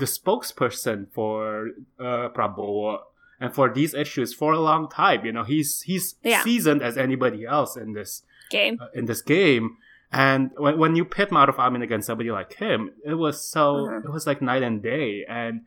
the 0.01 0.05
spokesperson 0.05 0.99
for 1.17 1.69
uh, 1.99 2.29
Prabowo 2.35 2.99
and 3.39 3.53
for 3.57 3.67
these 3.73 3.93
issues 4.03 4.33
for 4.33 4.51
a 4.53 4.59
long 4.59 4.83
time. 4.89 5.25
You 5.25 5.31
know, 5.35 5.43
he's 5.53 5.81
he's 5.89 6.05
Yeah. 6.23 6.41
seasoned 6.43 6.81
as 6.89 6.97
anybody 6.97 7.45
else 7.45 7.75
in 7.83 7.93
this 7.93 8.11
Game. 8.49 8.77
uh, 8.81 8.87
in 8.99 9.05
this 9.11 9.21
game. 9.21 9.65
And 10.11 10.51
when, 10.63 10.77
when 10.81 10.95
you 10.95 11.03
pit 11.03 11.29
Maruf 11.31 11.57
Amin 11.59 11.81
against 11.81 12.07
somebody 12.07 12.31
like 12.31 12.53
him, 12.65 12.79
it 13.11 13.15
was 13.25 13.35
so 13.55 13.63
Mhm. 13.87 14.05
it 14.05 14.11
was 14.17 14.25
like 14.29 14.41
night 14.41 14.63
and 14.69 14.81
day, 14.81 15.25
and 15.27 15.61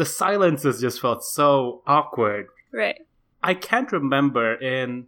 the 0.00 0.04
silences 0.04 0.80
just 0.80 1.00
felt 1.00 1.24
so 1.24 1.82
awkward. 1.86 2.46
Right. 2.72 2.98
I 3.42 3.54
can't 3.54 3.90
remember 3.92 4.54
in 4.54 5.06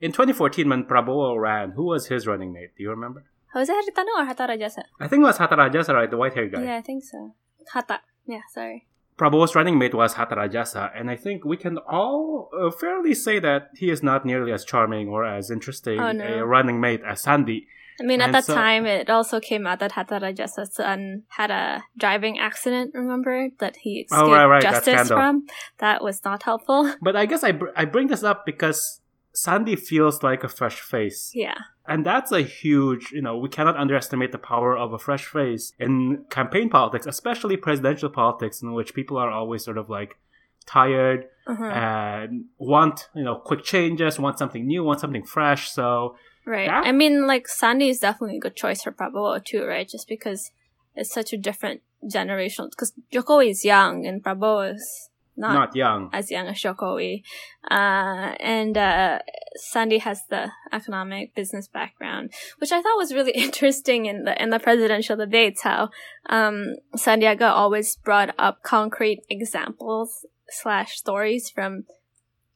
in 0.00 0.12
2014 0.12 0.68
when 0.68 0.84
Prabowo 0.84 1.40
ran, 1.40 1.70
who 1.72 1.84
was 1.84 2.02
his 2.08 2.26
running 2.26 2.52
mate? 2.52 2.70
Do 2.76 2.82
you 2.82 2.90
remember? 2.90 3.24
Jose 3.54 3.72
Haritano 3.72 4.12
or 4.20 4.24
Hatta 4.26 4.44
Rajasa? 4.52 4.82
I 5.00 5.08
think 5.08 5.20
it 5.22 5.28
was 5.30 5.38
Hatta 5.38 5.56
Rajasa, 5.56 5.94
right? 5.94 6.10
The 6.10 6.18
white 6.18 6.34
hair 6.34 6.48
guy. 6.48 6.62
Yeah, 6.64 6.76
I 6.76 6.82
think 6.82 7.02
so. 7.02 7.34
Hatta. 7.72 8.00
Yeah, 8.26 8.40
sorry. 8.52 8.86
Prabowo's 9.18 9.54
running 9.54 9.78
mate 9.78 9.94
was 9.94 10.14
Hatta 10.14 10.36
Rajasa, 10.36 10.90
and 10.94 11.10
I 11.10 11.16
think 11.16 11.44
we 11.44 11.56
can 11.56 11.78
all 11.78 12.50
uh, 12.58 12.70
fairly 12.70 13.14
say 13.14 13.38
that 13.38 13.70
he 13.74 13.88
is 13.90 14.02
not 14.02 14.26
nearly 14.26 14.52
as 14.52 14.62
charming 14.64 15.08
or 15.08 15.24
as 15.24 15.50
interesting 15.50 15.98
Oh, 15.98 16.12
no. 16.12 16.24
a 16.26 16.44
running 16.44 16.80
mate 16.80 17.00
as 17.06 17.22
Sandi. 17.22 17.66
I 17.98 18.04
mean, 18.04 18.20
at 18.20 18.26
And 18.26 18.34
that 18.34 18.44
so- 18.44 18.54
time, 18.54 18.84
it 18.84 19.08
also 19.08 19.40
came 19.40 19.66
out 19.66 19.78
that 19.78 19.92
Hatta 19.92 20.16
Rajasa's 20.20 20.74
son 20.74 21.22
had 21.28 21.50
a 21.50 21.82
driving 21.96 22.38
accident, 22.38 22.90
remember? 22.92 23.48
That 23.58 23.76
he 23.76 24.00
escaped 24.00 24.22
Oh, 24.22 24.30
right, 24.30 24.44
right, 24.44 24.62
justice 24.62 25.08
from. 25.08 25.46
That 25.78 26.04
was 26.04 26.22
not 26.22 26.42
helpful. 26.42 26.92
But 27.00 27.16
I 27.16 27.24
guess 27.24 27.42
I, 27.42 27.52
br- 27.52 27.70
I 27.74 27.86
bring 27.86 28.08
this 28.08 28.22
up 28.22 28.44
because 28.44 29.00
Sandi 29.36 29.76
feels 29.76 30.22
like 30.22 30.42
a 30.44 30.48
fresh 30.48 30.80
face. 30.80 31.30
Yeah. 31.34 31.58
And 31.86 32.04
that's 32.04 32.32
a 32.32 32.40
huge, 32.42 33.12
you 33.12 33.22
know, 33.22 33.36
we 33.38 33.48
cannot 33.48 33.76
underestimate 33.76 34.32
the 34.32 34.38
power 34.38 34.76
of 34.76 34.92
a 34.92 34.98
fresh 34.98 35.26
face 35.26 35.72
in 35.78 36.24
campaign 36.30 36.68
politics, 36.68 37.06
especially 37.06 37.56
presidential 37.56 38.10
politics, 38.10 38.62
in 38.62 38.72
which 38.72 38.94
people 38.94 39.16
are 39.18 39.30
always 39.30 39.64
sort 39.64 39.78
of 39.78 39.88
like 39.88 40.18
tired 40.66 41.26
Uh-huh. 41.46 41.64
and 41.64 42.46
want, 42.58 43.08
you 43.14 43.22
know, 43.22 43.36
quick 43.36 43.62
changes, 43.62 44.18
want 44.18 44.36
something 44.38 44.66
new, 44.66 44.82
want 44.82 45.00
something 45.00 45.24
fresh. 45.24 45.70
So, 45.70 46.16
Right. 46.44 46.66
Yeah. 46.66 46.82
I 46.84 46.92
mean, 46.92 47.26
like, 47.26 47.48
Sandi 47.48 47.88
is 47.88 47.98
definitely 47.98 48.36
a 48.36 48.40
good 48.40 48.54
choice 48.54 48.80
for 48.84 48.92
Prabowo, 48.92 49.44
too, 49.44 49.64
right? 49.64 49.88
Just 49.88 50.06
because 50.08 50.52
it's 50.94 51.12
such 51.12 51.32
a 51.32 51.36
different 51.36 51.82
generation. 52.08 52.68
Because 52.70 52.92
Jokowi 53.12 53.50
is 53.50 53.64
young 53.64 54.06
and 54.06 54.22
Prabowo 54.22 54.74
is 54.74 55.10
not, 55.36 55.52
not 55.54 55.76
young. 55.76 56.10
as 56.12 56.30
young 56.30 56.46
as 56.46 56.56
Jokowi. 56.58 57.22
Uh, 57.70 58.34
and 58.40 58.76
uh, 58.76 59.18
Sandi 59.56 59.98
has 59.98 60.22
the 60.30 60.50
economic 60.72 61.34
business 61.34 61.68
background, 61.68 62.32
which 62.58 62.72
I 62.72 62.80
thought 62.82 62.96
was 62.96 63.12
really 63.12 63.32
interesting 63.46 64.06
in 64.06 64.24
the 64.24 64.40
in 64.42 64.50
the 64.50 64.58
presidential 64.58 65.16
debates. 65.16 65.62
How 65.62 65.90
um, 66.28 66.74
Sandiaga 66.96 67.50
always 67.50 67.96
brought 67.96 68.34
up 68.38 68.62
concrete 68.62 69.22
examples 69.28 70.26
slash 70.48 70.96
stories 70.96 71.50
from 71.50 71.84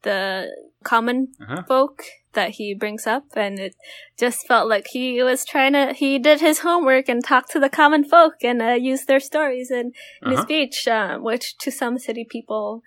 the 0.03 0.47
common 0.85 1.29
Uh-huh. 1.41 1.63
folk 1.69 2.03
that 2.33 2.51
he 2.51 2.75
brings 2.75 3.07
up, 3.07 3.25
and 3.35 3.59
it 3.59 3.75
just 4.19 4.47
felt 4.47 4.69
like 4.69 4.87
he 4.89 5.23
was 5.23 5.45
trying 5.45 5.73
to 5.73 5.93
he 5.93 6.19
did 6.19 6.41
his 6.41 6.61
homework 6.61 7.09
and 7.09 7.25
talked 7.25 7.51
to 7.53 7.61
the 7.61 7.69
common 7.69 8.05
folk 8.05 8.35
and 8.43 8.63
uh, 8.63 8.73
used 8.73 9.07
their 9.07 9.21
stories 9.21 9.71
in, 9.71 9.93
in 10.23 10.31
his 10.31 10.39
Uh-huh. 10.39 10.43
speech, 10.47 10.89
uh, 10.89 11.19
which 11.19 11.57
to 11.59 11.71
some 11.71 11.99
city 11.99 12.25
people 12.29 12.83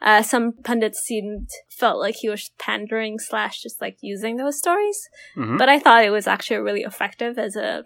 uh, 0.00 0.22
some 0.22 0.52
pundits 0.52 1.00
seemed 1.00 1.48
felt 1.68 1.98
like 1.98 2.16
he 2.16 2.28
was 2.28 2.50
pandering 2.58 3.18
slash 3.18 3.62
just 3.62 3.80
like 3.80 3.96
using 4.00 4.36
those 4.36 4.56
stories. 4.58 5.08
Mhm. 5.36 5.58
But 5.58 5.68
I 5.68 5.78
thought 5.80 6.04
it 6.04 6.10
was 6.10 6.26
actually 6.28 6.58
really 6.58 6.82
effective 6.82 7.36
as 7.36 7.56
a 7.56 7.84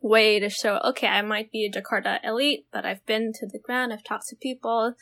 way 0.00 0.38
to 0.38 0.48
show, 0.48 0.78
okay, 0.84 1.08
I 1.08 1.22
might 1.22 1.50
be 1.50 1.66
a 1.66 1.70
Jakarta 1.70 2.20
elite, 2.22 2.66
but 2.72 2.86
I've 2.86 3.04
been 3.04 3.32
to 3.40 3.46
the 3.48 3.58
ground, 3.58 3.92
I've 3.92 4.04
talked 4.04 4.28
to 4.28 4.36
people, 4.36 4.94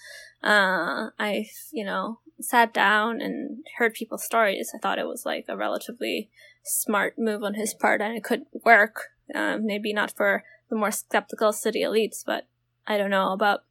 uh, 0.43 1.11
I've, 1.19 1.53
you 1.71 1.85
know, 1.85 2.21
sat 2.41 2.73
down 2.73 3.21
and 3.21 3.65
heard 3.79 3.95
people's 3.95 4.25
stories. 4.25 4.73
I 4.75 4.79
thought 4.79 4.99
it 4.99 5.07
was 5.07 5.25
like 5.25 5.47
a 5.49 5.57
relatively 5.57 6.31
smart 6.65 7.15
move 7.19 7.43
on 7.43 7.55
his 7.55 7.75
part 7.75 8.01
and 8.01 8.17
it 8.17 8.25
could 8.25 8.43
work. 8.65 9.09
Um, 9.35 9.67
maybe 9.67 9.93
not 9.93 10.13
for 10.17 10.45
the 10.71 10.77
more 10.77 10.91
skeptical 10.91 11.53
city 11.53 11.83
elites, 11.83 12.23
but 12.25 12.47
I 12.87 12.97
don't 12.99 13.11
know 13.11 13.33
about 13.33 13.65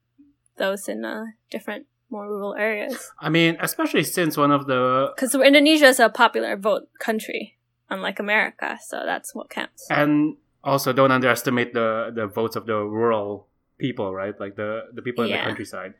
those 0.58 0.88
in 0.88 1.06
uh, 1.06 1.26
different, 1.50 1.86
more 2.10 2.28
rural 2.28 2.56
areas. 2.56 3.12
I 3.20 3.30
mean, 3.30 3.58
especially 3.62 4.04
since 4.04 4.38
one 4.38 4.52
of 4.52 4.68
the 4.68 5.12
Because 5.16 5.36
Indonesia 5.36 5.86
is 5.88 6.00
a 6.00 6.10
popular 6.10 6.58
vote 6.58 6.90
country, 7.00 7.58
unlike 7.90 8.20
America, 8.20 8.78
so 8.86 9.04
that's 9.06 9.34
what 9.34 9.50
counts. 9.50 9.88
and 9.90 10.38
also 10.64 10.92
don't 10.92 11.12
underestimate 11.12 11.74
the 11.74 12.12
the 12.14 12.26
votes 12.28 12.56
of 12.56 12.66
the 12.66 12.76
rural 12.76 13.48
people, 13.78 14.14
right? 14.14 14.34
Like 14.40 14.56
the 14.56 14.90
the 14.94 15.02
people 15.02 15.24
in 15.24 15.32
the 15.32 15.38
countryside. 15.38 15.94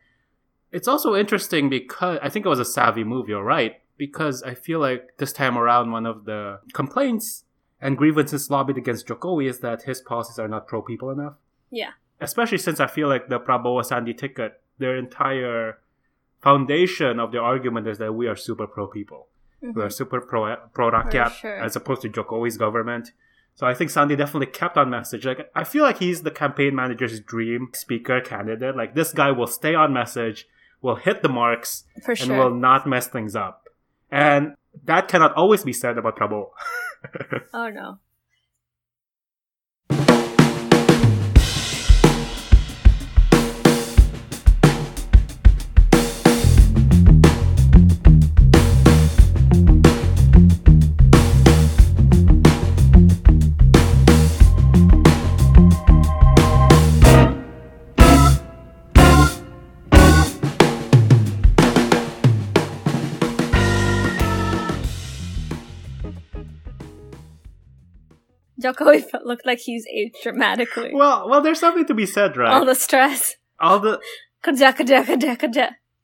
It's 0.76 0.90
also 0.90 1.16
interesting 1.16 1.70
because 1.70 2.20
I 2.22 2.28
think 2.28 2.46
it 2.46 2.50
was 2.50 2.60
a 2.60 2.66
savvy 2.66 3.06
move. 3.06 3.30
You're 3.30 3.44
right 3.44 3.74
because 3.98 4.44
I 4.44 4.56
feel 4.56 4.80
like 4.80 5.18
this 5.18 5.32
time 5.32 5.58
around, 5.58 5.92
one 5.92 6.06
of 6.06 6.26
the 6.26 6.60
complaints 6.74 7.46
and 7.80 7.98
grievances 7.98 8.50
lobbied 8.50 8.78
against 8.78 9.08
Jokowi 9.08 9.50
is 9.50 9.60
that 9.60 9.84
his 9.84 10.02
policies 10.02 10.38
are 10.38 10.50
not 10.50 10.68
pro 10.68 10.82
people 10.82 11.10
enough. 11.12 11.36
Yeah. 11.72 11.92
Especially 12.20 12.58
since 12.58 12.82
I 12.82 12.88
feel 12.88 13.08
like 13.08 13.30
the 13.30 13.40
Prabowo 13.40 13.86
Sandi 13.86 14.14
ticket, 14.14 14.60
their 14.78 14.98
entire 14.98 15.80
foundation 16.42 17.22
of 17.22 17.32
their 17.32 17.42
argument 17.42 17.88
is 17.88 17.98
that 18.00 18.14
we 18.14 18.28
are 18.28 18.36
super 18.36 18.68
pro 18.68 18.88
people. 18.88 19.28
Mhm. 19.64 19.76
We're 19.76 19.90
super 19.90 20.20
pro 20.20 20.58
pro 20.74 20.92
rakyat 20.92 21.32
sure. 21.32 21.58
as 21.58 21.78
opposed 21.78 22.02
to 22.02 22.10
Jokowi's 22.10 22.58
government. 22.58 23.14
So 23.56 23.66
I 23.66 23.74
think 23.74 23.90
Sandi 23.90 24.18
definitely 24.18 24.48
kept 24.48 24.78
on 24.78 24.90
message. 24.90 25.26
Like 25.26 25.50
I 25.56 25.64
feel 25.64 25.84
like 25.84 26.00
he's 26.00 26.24
the 26.24 26.32
campaign 26.32 26.76
manager's 26.76 27.22
dream 27.22 27.70
speaker 27.74 28.20
candidate. 28.20 28.76
Like 28.76 28.94
this 28.94 29.14
guy 29.14 29.32
will 29.32 29.48
stay 29.48 29.74
on 29.74 29.94
message, 29.94 30.48
will 30.82 30.96
hit 30.96 31.22
the 31.22 31.30
marks, 31.30 31.84
For 32.04 32.12
and 32.12 32.20
sure. 32.20 32.38
will 32.38 32.54
not 32.54 32.88
mess 32.88 33.08
things 33.08 33.36
up. 33.36 33.68
And 34.12 34.56
that 34.86 35.08
cannot 35.08 35.34
always 35.34 35.64
be 35.64 35.74
said 35.74 35.98
about 35.98 36.18
Prabowo. 36.18 36.50
oh 37.54 37.70
no. 37.70 38.00
Jokowi 68.66 69.06
looked 69.24 69.46
like 69.46 69.60
he's 69.60 69.86
aged 69.94 70.18
dramatically. 70.24 70.92
well, 70.94 71.30
well, 71.30 71.42
there's 71.42 71.60
something 71.60 71.86
to 71.86 71.94
be 71.94 72.06
said, 72.06 72.36
right? 72.38 72.52
All 72.54 72.66
the 72.66 72.76
stress. 72.76 73.36
all 73.60 73.80
the. 73.80 74.00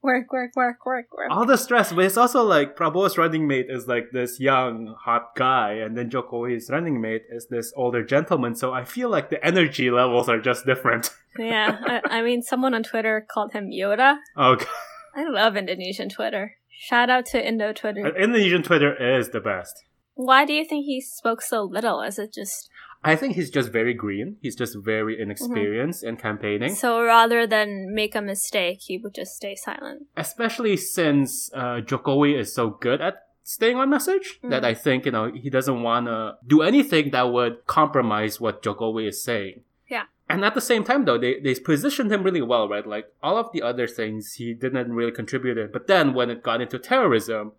Work, 0.04 0.34
work, 0.34 0.56
work, 0.56 0.84
work, 0.84 1.06
work. 1.16 1.30
all 1.30 1.46
the 1.46 1.58
stress, 1.58 1.94
but 1.94 2.06
it's 2.06 2.18
also 2.18 2.42
like 2.42 2.76
Prabowo's 2.76 3.20
running 3.20 3.48
mate 3.48 3.68
is 3.70 3.88
like 3.88 4.06
this 4.12 4.40
young, 4.40 4.96
hot 5.00 5.36
guy, 5.36 5.74
and 5.74 5.96
then 5.96 6.10
Jokowi's 6.10 6.72
running 6.72 7.00
mate 7.00 7.22
is 7.30 7.46
this 7.52 7.72
older 7.76 8.04
gentleman. 8.04 8.56
So 8.56 8.74
I 8.74 8.84
feel 8.84 9.10
like 9.10 9.30
the 9.30 9.46
energy 9.46 9.92
levels 9.92 10.28
are 10.28 10.40
just 10.40 10.66
different. 10.66 11.12
Yeah, 11.40 11.78
I, 11.86 12.18
I 12.18 12.22
mean, 12.24 12.42
someone 12.42 12.74
on 12.74 12.84
Twitter 12.84 13.26
called 13.34 13.54
him 13.54 13.70
Yoda. 13.72 14.18
Okay. 14.38 14.66
I 15.16 15.24
love 15.30 15.56
Indonesian 15.56 16.10
Twitter. 16.10 16.56
Shout 16.70 17.10
out 17.10 17.26
to 17.28 17.48
Indo 17.48 17.72
Twitter. 17.72 18.06
Uh, 18.08 18.22
Indonesian 18.22 18.64
Twitter 18.64 18.94
is 19.18 19.30
the 19.30 19.40
best. 19.40 19.82
Why 20.16 20.46
do 20.46 20.54
you 20.54 20.66
think 20.66 20.86
he 20.86 21.02
spoke 21.02 21.42
so 21.42 21.64
little? 21.64 22.02
Is 22.02 22.20
it 22.20 22.34
just 22.34 22.70
I 23.04 23.16
think 23.16 23.36
he's 23.36 23.50
just 23.50 23.70
very 23.72 23.96
green. 23.96 24.38
He's 24.42 24.56
just 24.56 24.78
very 24.78 25.20
inexperienced 25.20 26.04
in 26.04 26.18
campaigning, 26.18 26.76
so 26.76 27.02
rather 27.04 27.48
than 27.48 27.96
make 27.96 28.14
a 28.16 28.22
mistake, 28.22 28.82
he 28.82 28.98
would 28.98 29.16
just 29.16 29.36
stay 29.36 29.56
silent? 29.56 30.08
especially 30.16 30.78
since 30.78 31.50
uh, 31.54 31.82
Jokowi 31.82 32.38
is 32.38 32.54
so 32.54 32.70
good 32.70 33.02
at 33.02 33.16
staying 33.44 33.78
on 33.78 33.90
message 33.90 34.40
that 34.44 34.62
Mm. 34.62 34.66
I 34.66 34.74
think 34.76 35.06
you 35.06 35.12
know 35.12 35.32
he 35.34 35.50
doesn't 35.50 35.82
want 35.82 36.06
to 36.06 36.36
do 36.46 36.62
anything 36.62 37.10
that 37.12 37.32
would 37.34 37.66
compromise 37.66 38.40
what 38.40 38.62
Jokowi 38.62 39.08
is 39.08 39.24
saying. 39.24 39.62
Yeah. 39.90 40.04
And 40.30 40.46
at 40.46 40.54
the 40.54 40.62
same 40.62 40.84
time, 40.86 41.04
though, 41.06 41.18
they, 41.18 41.40
they 41.42 41.56
positioned 41.56 42.12
him 42.14 42.24
really 42.24 42.42
well, 42.42 42.70
right? 42.70 42.86
Like 42.88 43.08
all 43.22 43.38
of 43.38 43.52
the 43.52 43.62
other 43.62 43.88
things 43.88 44.34
he 44.34 44.54
didn't 44.54 44.94
really 44.94 45.12
contribute 45.12 45.58
in. 45.58 45.72
But 45.74 45.88
then 45.88 46.14
when 46.14 46.30
it 46.30 46.44
got 46.44 46.62
into 46.62 46.80
terrorism, 46.80 47.52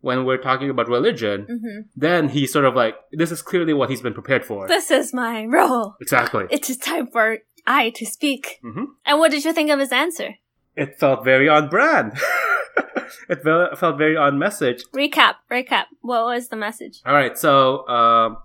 when 0.00 0.24
we're 0.24 0.38
talking 0.38 0.70
about 0.70 0.88
religion, 0.88 1.46
hmm 1.48 1.80
then 1.96 2.28
he's 2.28 2.52
sort 2.52 2.64
of 2.64 2.74
like, 2.74 2.94
this 3.12 3.30
is 3.32 3.42
clearly 3.42 3.74
what 3.74 3.90
he's 3.90 4.00
been 4.02 4.14
prepared 4.14 4.44
for. 4.44 4.68
This 4.68 4.90
is 4.90 5.12
my 5.12 5.44
role. 5.44 5.96
exactly. 6.00 6.46
It 6.50 6.68
is 6.70 6.76
time 6.76 7.08
for 7.08 7.38
I 7.66 7.90
to 7.90 8.06
speak. 8.06 8.58
hmm 8.62 8.84
And 9.04 9.18
what 9.18 9.30
did 9.30 9.44
you 9.44 9.52
think 9.52 9.70
of 9.70 9.78
his 9.80 9.92
answer? 9.92 10.36
It 10.76 10.98
felt 10.98 11.24
very 11.24 11.48
on 11.48 11.68
brand. 11.68 12.12
it 13.28 13.42
fe- 13.42 13.76
felt 13.76 13.98
very 13.98 14.16
on 14.16 14.38
message. 14.38 14.84
Recap, 14.94 15.34
recap. 15.50 15.84
What 16.02 16.24
was 16.26 16.48
the 16.48 16.56
message? 16.56 17.00
All 17.04 17.12
right, 17.14 17.36
so 17.36 17.86
um, 17.88 18.36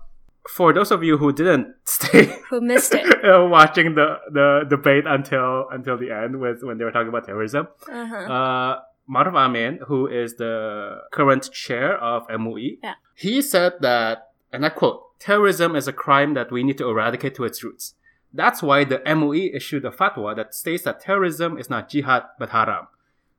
for 0.56 0.72
those 0.72 0.90
of 0.90 1.02
you 1.04 1.16
who 1.16 1.32
didn't 1.32 1.68
stay 1.84 2.36
Who 2.50 2.60
missed 2.60 2.94
it? 2.94 3.06
uh, 3.24 3.46
watching 3.46 3.94
the, 3.94 4.18
the 4.32 4.64
debate 4.68 5.04
until 5.06 5.68
until 5.70 5.96
the 5.96 6.10
end 6.10 6.40
with 6.40 6.62
when 6.62 6.78
they 6.78 6.84
were 6.84 6.90
talking 6.92 7.08
about 7.08 7.24
terrorism, 7.26 7.68
Uh-huh. 7.90 8.16
uh, 8.16 8.80
Maruf 9.08 9.34
Amin, 9.34 9.80
who 9.86 10.06
is 10.06 10.36
the 10.36 11.02
current 11.12 11.50
chair 11.52 11.96
of 11.98 12.26
MUI, 12.28 12.78
Yeah. 12.82 12.94
he 13.14 13.42
said 13.42 13.74
that, 13.80 14.32
and 14.52 14.64
I 14.64 14.70
quote, 14.70 15.18
terrorism 15.18 15.76
is 15.76 15.86
a 15.88 15.92
crime 15.92 16.34
that 16.34 16.50
we 16.50 16.62
need 16.62 16.78
to 16.78 16.88
eradicate 16.88 17.34
to 17.36 17.44
its 17.44 17.62
roots. 17.62 17.94
That's 18.32 18.62
why 18.62 18.84
the 18.84 18.98
MUI 19.06 19.54
issued 19.54 19.84
a 19.84 19.90
fatwa 19.90 20.34
that 20.36 20.54
states 20.54 20.82
that 20.84 21.00
terrorism 21.00 21.56
is 21.58 21.70
not 21.70 21.88
jihad 21.88 22.24
but 22.38 22.50
haram. 22.50 22.86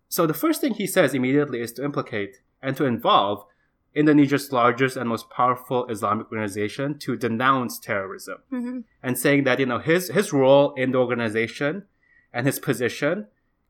So 0.07 0.25
the 0.25 0.33
first 0.33 0.61
thing 0.61 0.75
he 0.75 0.87
says 0.87 1.13
immediately 1.13 1.61
is 1.61 1.73
to 1.73 1.83
implicate 1.83 2.41
and 2.61 2.77
to 2.77 2.85
involve 2.85 3.45
Indonesia's 3.93 4.51
largest 4.51 4.97
and 4.97 5.07
most 5.09 5.29
powerful 5.29 5.87
Islamic 5.87 6.27
organization 6.31 6.97
to 6.99 7.15
denounce 7.15 7.79
terrorism 7.79 8.37
hmm 8.49 8.79
and 9.01 9.17
saying 9.17 9.45
that 9.45 9.59
you 9.59 9.65
know 9.65 9.79
his 9.79 10.09
his 10.09 10.31
role 10.33 10.73
in 10.75 10.91
the 10.91 10.97
organization 10.97 11.83
and 12.33 12.45
his 12.45 12.59
position 12.59 13.27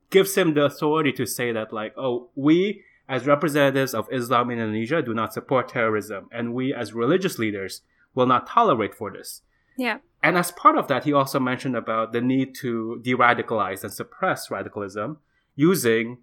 gives 0.10 0.36
him 0.36 0.54
the 0.54 0.66
authority 0.66 1.12
to 1.14 1.26
say 1.26 1.52
that 1.52 1.74
like, 1.74 1.94
oh, 1.98 2.30
we 2.36 2.84
as 3.08 3.28
representatives 3.28 3.94
of 3.94 4.08
Islam 4.12 4.50
in 4.50 4.60
Indonesia 4.60 5.02
do 5.02 5.14
not 5.14 5.34
support 5.34 5.70
terrorism, 5.70 6.28
and 6.32 6.54
we 6.54 6.74
as 6.74 6.94
religious 6.94 7.38
leaders 7.38 7.82
will 8.16 8.26
not 8.26 8.48
tolerate 8.48 8.96
for 8.96 9.12
this. 9.12 9.42
Yeah. 9.78 10.00
And 10.24 10.38
as 10.38 10.52
part 10.52 10.76
of 10.78 10.88
that, 10.88 11.04
he 11.04 11.14
also 11.14 11.40
mentioned 11.40 11.76
about 11.76 12.14
the 12.14 12.22
need 12.22 12.56
to 12.56 13.00
de-radicalize 13.04 13.84
and 13.84 13.94
suppress 13.94 14.50
radicalism 14.50 15.20
using 15.56 16.18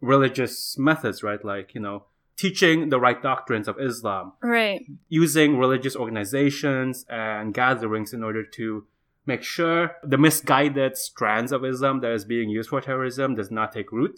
religious 0.00 0.78
methods, 0.78 1.22
right? 1.24 1.44
Like, 1.44 1.74
you 1.74 1.80
know, 1.80 2.04
teaching 2.36 2.90
the 2.90 3.00
right 3.00 3.20
doctrines 3.20 3.66
of 3.66 3.80
Islam, 3.80 4.32
Right. 4.40 4.86
using 5.08 5.58
religious 5.58 5.96
organizations 5.96 7.04
and 7.08 7.52
gatherings 7.52 8.12
in 8.12 8.22
order 8.22 8.44
to 8.44 8.86
make 9.32 9.42
sure 9.56 9.78
the 10.12 10.18
misguided 10.26 10.92
strands 10.96 11.50
of 11.52 11.64
Islam 11.72 12.00
that 12.02 12.12
is 12.18 12.24
being 12.34 12.48
used 12.58 12.68
for 12.70 12.80
terrorism 12.80 13.28
does 13.40 13.50
not 13.58 13.68
take 13.76 13.90
root. 14.00 14.16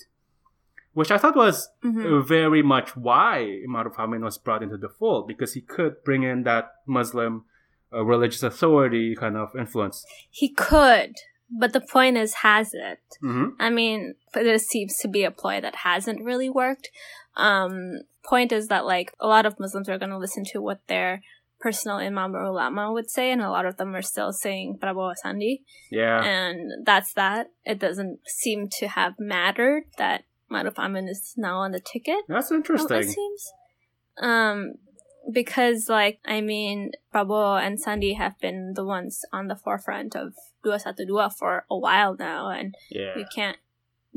Which 0.92 1.10
I 1.14 1.18
thought 1.18 1.36
was 1.36 1.56
Mhm. 1.84 2.26
very 2.36 2.62
much 2.74 2.88
why 3.08 3.62
Maruf 3.74 3.96
Amin 4.02 4.22
was 4.28 4.38
brought 4.38 4.62
into 4.66 4.76
the 4.84 4.88
fold 4.98 5.22
because 5.32 5.50
he 5.56 5.60
could 5.74 5.94
bring 6.08 6.22
in 6.30 6.38
that 6.50 6.64
Muslim 6.86 7.32
uh, 7.92 8.04
religious 8.04 8.44
authority 8.50 9.16
kind 9.22 9.36
of 9.36 9.48
influence. 9.62 9.96
He 10.30 10.48
could, 10.68 11.12
but 11.62 11.72
the 11.72 11.80
point 11.80 12.16
is, 12.24 12.30
has 12.48 12.68
it? 12.72 13.00
Mm-hmm. 13.22 13.48
I 13.66 13.68
mean, 13.78 14.14
there 14.32 14.58
seems 14.58 14.92
to 14.98 15.08
be 15.16 15.22
a 15.24 15.32
ploy 15.40 15.60
that 15.60 15.74
hasn't 15.90 16.22
really 16.30 16.48
worked. 16.62 16.86
Um, 17.36 17.72
point 18.22 18.52
is 18.52 18.68
that 18.68 18.84
like 18.94 19.08
a 19.18 19.26
lot 19.34 19.44
of 19.46 19.58
Muslims 19.58 19.88
are 19.88 19.98
going 19.98 20.14
to 20.14 20.18
listen 20.24 20.44
to 20.52 20.60
what 20.60 20.80
their 20.86 21.12
personal 21.60 21.98
imam 21.98 22.34
or 22.34 22.42
ulama 22.42 22.92
would 22.92 23.10
say, 23.10 23.30
and 23.30 23.42
a 23.42 23.50
lot 23.50 23.66
of 23.66 23.76
them 23.76 23.94
are 23.94 24.02
still 24.02 24.32
saying 24.32 24.78
Prabowo 24.80 25.14
Sandi, 25.16 25.62
Yeah. 25.90 26.22
and 26.24 26.84
that's 26.86 27.12
that. 27.14 27.50
It 27.64 27.78
doesn't 27.78 28.20
seem 28.26 28.68
to 28.78 28.88
have 28.88 29.14
mattered 29.18 29.84
that 29.98 30.24
Maruf 30.50 30.78
Amin 30.78 31.08
is 31.08 31.34
now 31.36 31.58
on 31.58 31.70
the 31.72 31.80
ticket. 31.80 32.24
That's 32.28 32.50
Oh, 32.50 32.56
interesting. 32.56 32.96
it 32.98 33.08
seems. 33.08 33.52
Um, 34.20 34.74
because 35.30 35.88
like 35.88 36.18
I 36.24 36.40
mean, 36.40 36.92
Prabowo 37.14 37.60
and 37.60 37.78
Sandi 37.80 38.14
have 38.14 38.38
been 38.40 38.72
the 38.74 38.84
ones 38.84 39.20
on 39.32 39.46
the 39.48 39.54
forefront 39.56 40.16
of 40.16 40.34
Dua 40.64 40.78
Satu 40.78 41.06
Dua 41.06 41.30
for 41.30 41.64
a 41.70 41.76
while 41.78 42.16
now, 42.18 42.48
and 42.48 42.74
yeah. 42.90 43.16
you 43.16 43.26
can't 43.34 43.58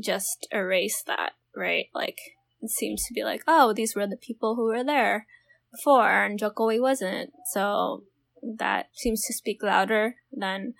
just 0.00 0.48
erase 0.50 1.02
that, 1.06 1.32
right? 1.54 1.86
Like 1.94 2.18
it 2.60 2.70
seems 2.70 3.04
to 3.04 3.14
be 3.14 3.22
like, 3.22 3.42
oh, 3.46 3.72
these 3.72 3.94
were 3.94 4.06
the 4.06 4.16
people 4.16 4.56
who 4.56 4.64
were 4.64 4.82
there 4.84 5.26
before, 5.76 6.24
and 6.24 6.38
Jokowi 6.38 6.80
wasn't. 6.80 7.32
So 7.52 8.04
that 8.42 8.88
seems 8.92 9.24
to 9.26 9.32
speak 9.32 9.62
louder 9.62 10.16
than 10.32 10.74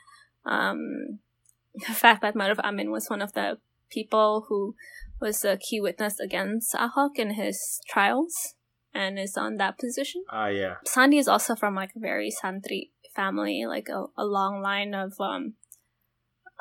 um, 0.45 1.21
the 1.75 1.95
fact 1.95 2.23
that 2.23 2.35
Maruf 2.35 2.59
Amin 2.61 2.91
was 2.91 3.09
one 3.09 3.23
of 3.23 3.33
the 3.33 3.59
people 3.91 4.47
who 4.49 4.75
was 5.21 5.45
a 5.45 5.57
key 5.57 5.81
witness 5.81 6.19
against 6.21 6.75
Ahok 6.75 7.17
in 7.17 7.35
his 7.35 7.81
trials 7.89 8.55
and 8.93 9.19
is 9.19 9.37
on 9.37 9.57
that 9.57 9.79
position. 9.79 10.25
Ah, 10.31 10.49
yeah. 10.49 10.77
Sandi 10.85 11.19
is 11.19 11.29
also 11.29 11.55
from 11.55 11.75
like 11.75 11.91
a 11.97 12.01
very 12.01 12.31
Santri 12.31 12.91
family, 13.15 13.65
like 13.67 13.89
a, 13.89 14.07
a 14.17 14.25
long 14.25 14.61
line 14.61 14.95
of 14.95 15.15
um, 15.21 15.55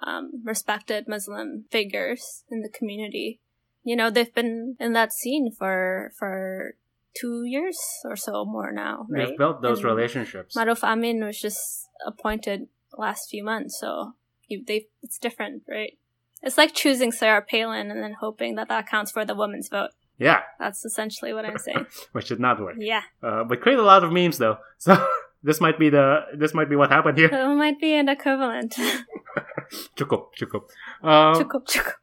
um, 0.06 0.32
respected 0.44 1.08
Muslim 1.08 1.66
figures 1.72 2.44
in 2.50 2.62
the 2.62 2.70
community. 2.70 3.40
You 3.84 3.96
know, 3.96 4.10
they've 4.10 4.34
been 4.34 4.76
in 4.80 4.94
that 4.94 5.12
scene 5.12 5.52
for 5.52 6.14
for 6.18 6.76
two 7.20 7.44
years 7.46 7.80
or 8.06 8.16
so 8.16 8.46
more 8.46 8.72
now, 8.72 9.06
right? 9.10 9.28
They've 9.28 9.38
built 9.38 9.62
those 9.62 9.80
And 9.80 9.86
relationships. 9.86 10.56
Maruf 10.56 10.84
Amin 10.84 11.24
was 11.24 11.40
just 11.40 11.88
appointed 12.06 12.68
last 12.98 13.30
few 13.30 13.44
months, 13.44 13.80
so 13.80 14.14
you, 14.48 14.64
they 14.66 14.88
it's 15.02 15.18
different, 15.20 15.64
right? 15.70 15.98
It's 16.42 16.58
like 16.58 16.74
choosing 16.74 17.12
Sarah 17.12 17.42
Palin 17.42 17.90
and 17.92 18.04
then 18.04 18.16
hoping 18.20 18.56
that 18.56 18.68
that 18.68 18.88
counts 18.88 19.12
for 19.12 19.24
the 19.26 19.34
women's 19.36 19.70
vote. 19.70 19.92
yeah, 20.20 20.42
That's 20.60 20.84
essentially 20.86 21.34
what 21.34 21.46
I'm 21.46 21.58
saying. 21.58 21.86
which 22.12 22.28
did 22.28 22.40
not 22.40 22.60
work. 22.62 22.76
yeah. 22.80 23.04
Uh, 23.22 23.44
but 23.46 23.62
create 23.62 23.80
a 23.80 23.84
lot 23.84 24.04
of 24.04 24.12
memes 24.12 24.38
though. 24.40 24.58
So 24.78 24.98
this 25.42 25.60
might 25.62 25.78
be 25.80 25.90
the 25.90 26.22
this 26.38 26.54
might 26.54 26.70
be 26.70 26.76
what 26.76 26.90
happened 26.92 27.18
here. 27.18 27.30
It 27.32 27.56
might 27.56 27.80
be 27.80 27.94
an 27.96 28.10
equivalent. 28.10 28.76
Cukup, 29.98 30.36
cukup. 30.40 30.64
Um, 31.02 31.36
Cukup, 31.36 31.66
cukup. 31.68 31.94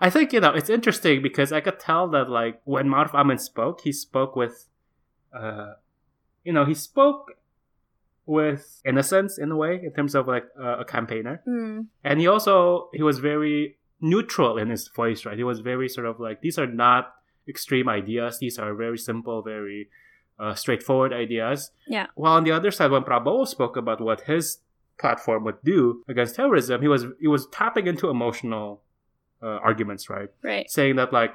I 0.00 0.10
think 0.10 0.32
you 0.32 0.40
know 0.40 0.52
it's 0.52 0.70
interesting 0.70 1.22
because 1.22 1.52
I 1.52 1.60
could 1.60 1.78
tell 1.80 2.08
that 2.08 2.28
like 2.30 2.60
when 2.64 2.88
Maruf 2.88 3.14
Amin 3.14 3.38
spoke, 3.38 3.80
he 3.82 3.92
spoke 3.92 4.36
with, 4.36 4.66
uh, 5.36 5.72
you 6.44 6.52
know, 6.52 6.64
he 6.64 6.74
spoke 6.74 7.32
with 8.26 8.80
innocence 8.84 9.38
in 9.38 9.50
a 9.50 9.56
way 9.56 9.80
in 9.82 9.92
terms 9.92 10.14
of 10.14 10.28
like 10.28 10.44
uh, 10.60 10.78
a 10.80 10.84
campaigner, 10.84 11.40
Hmm. 11.44 11.80
and 12.04 12.20
he 12.20 12.26
also 12.26 12.88
he 12.92 13.02
was 13.02 13.18
very 13.18 13.76
neutral 14.00 14.58
in 14.58 14.68
his 14.70 14.88
voice, 14.88 15.24
right? 15.24 15.36
He 15.36 15.44
was 15.44 15.60
very 15.60 15.88
sort 15.88 16.06
of 16.06 16.20
like 16.20 16.40
these 16.42 16.58
are 16.58 16.66
not 16.66 17.14
extreme 17.48 17.88
ideas; 17.88 18.38
these 18.38 18.58
are 18.58 18.74
very 18.74 18.98
simple, 18.98 19.42
very 19.42 19.88
uh, 20.38 20.54
straightforward 20.54 21.12
ideas. 21.12 21.70
Yeah. 21.88 22.06
While 22.14 22.34
on 22.34 22.44
the 22.44 22.52
other 22.52 22.70
side, 22.70 22.90
when 22.90 23.02
Prabowo 23.02 23.46
spoke 23.48 23.76
about 23.76 24.00
what 24.00 24.20
his 24.22 24.58
platform 25.00 25.44
would 25.44 25.62
do 25.64 26.04
against 26.08 26.36
terrorism, 26.36 26.82
he 26.82 26.88
was 26.88 27.06
he 27.20 27.26
was 27.26 27.46
tapping 27.48 27.86
into 27.86 28.08
emotional 28.10 28.82
uh, 29.42 29.58
arguments, 29.62 30.08
right? 30.10 30.28
Right. 30.42 30.70
Saying 30.70 30.96
that 30.96 31.12
like 31.12 31.32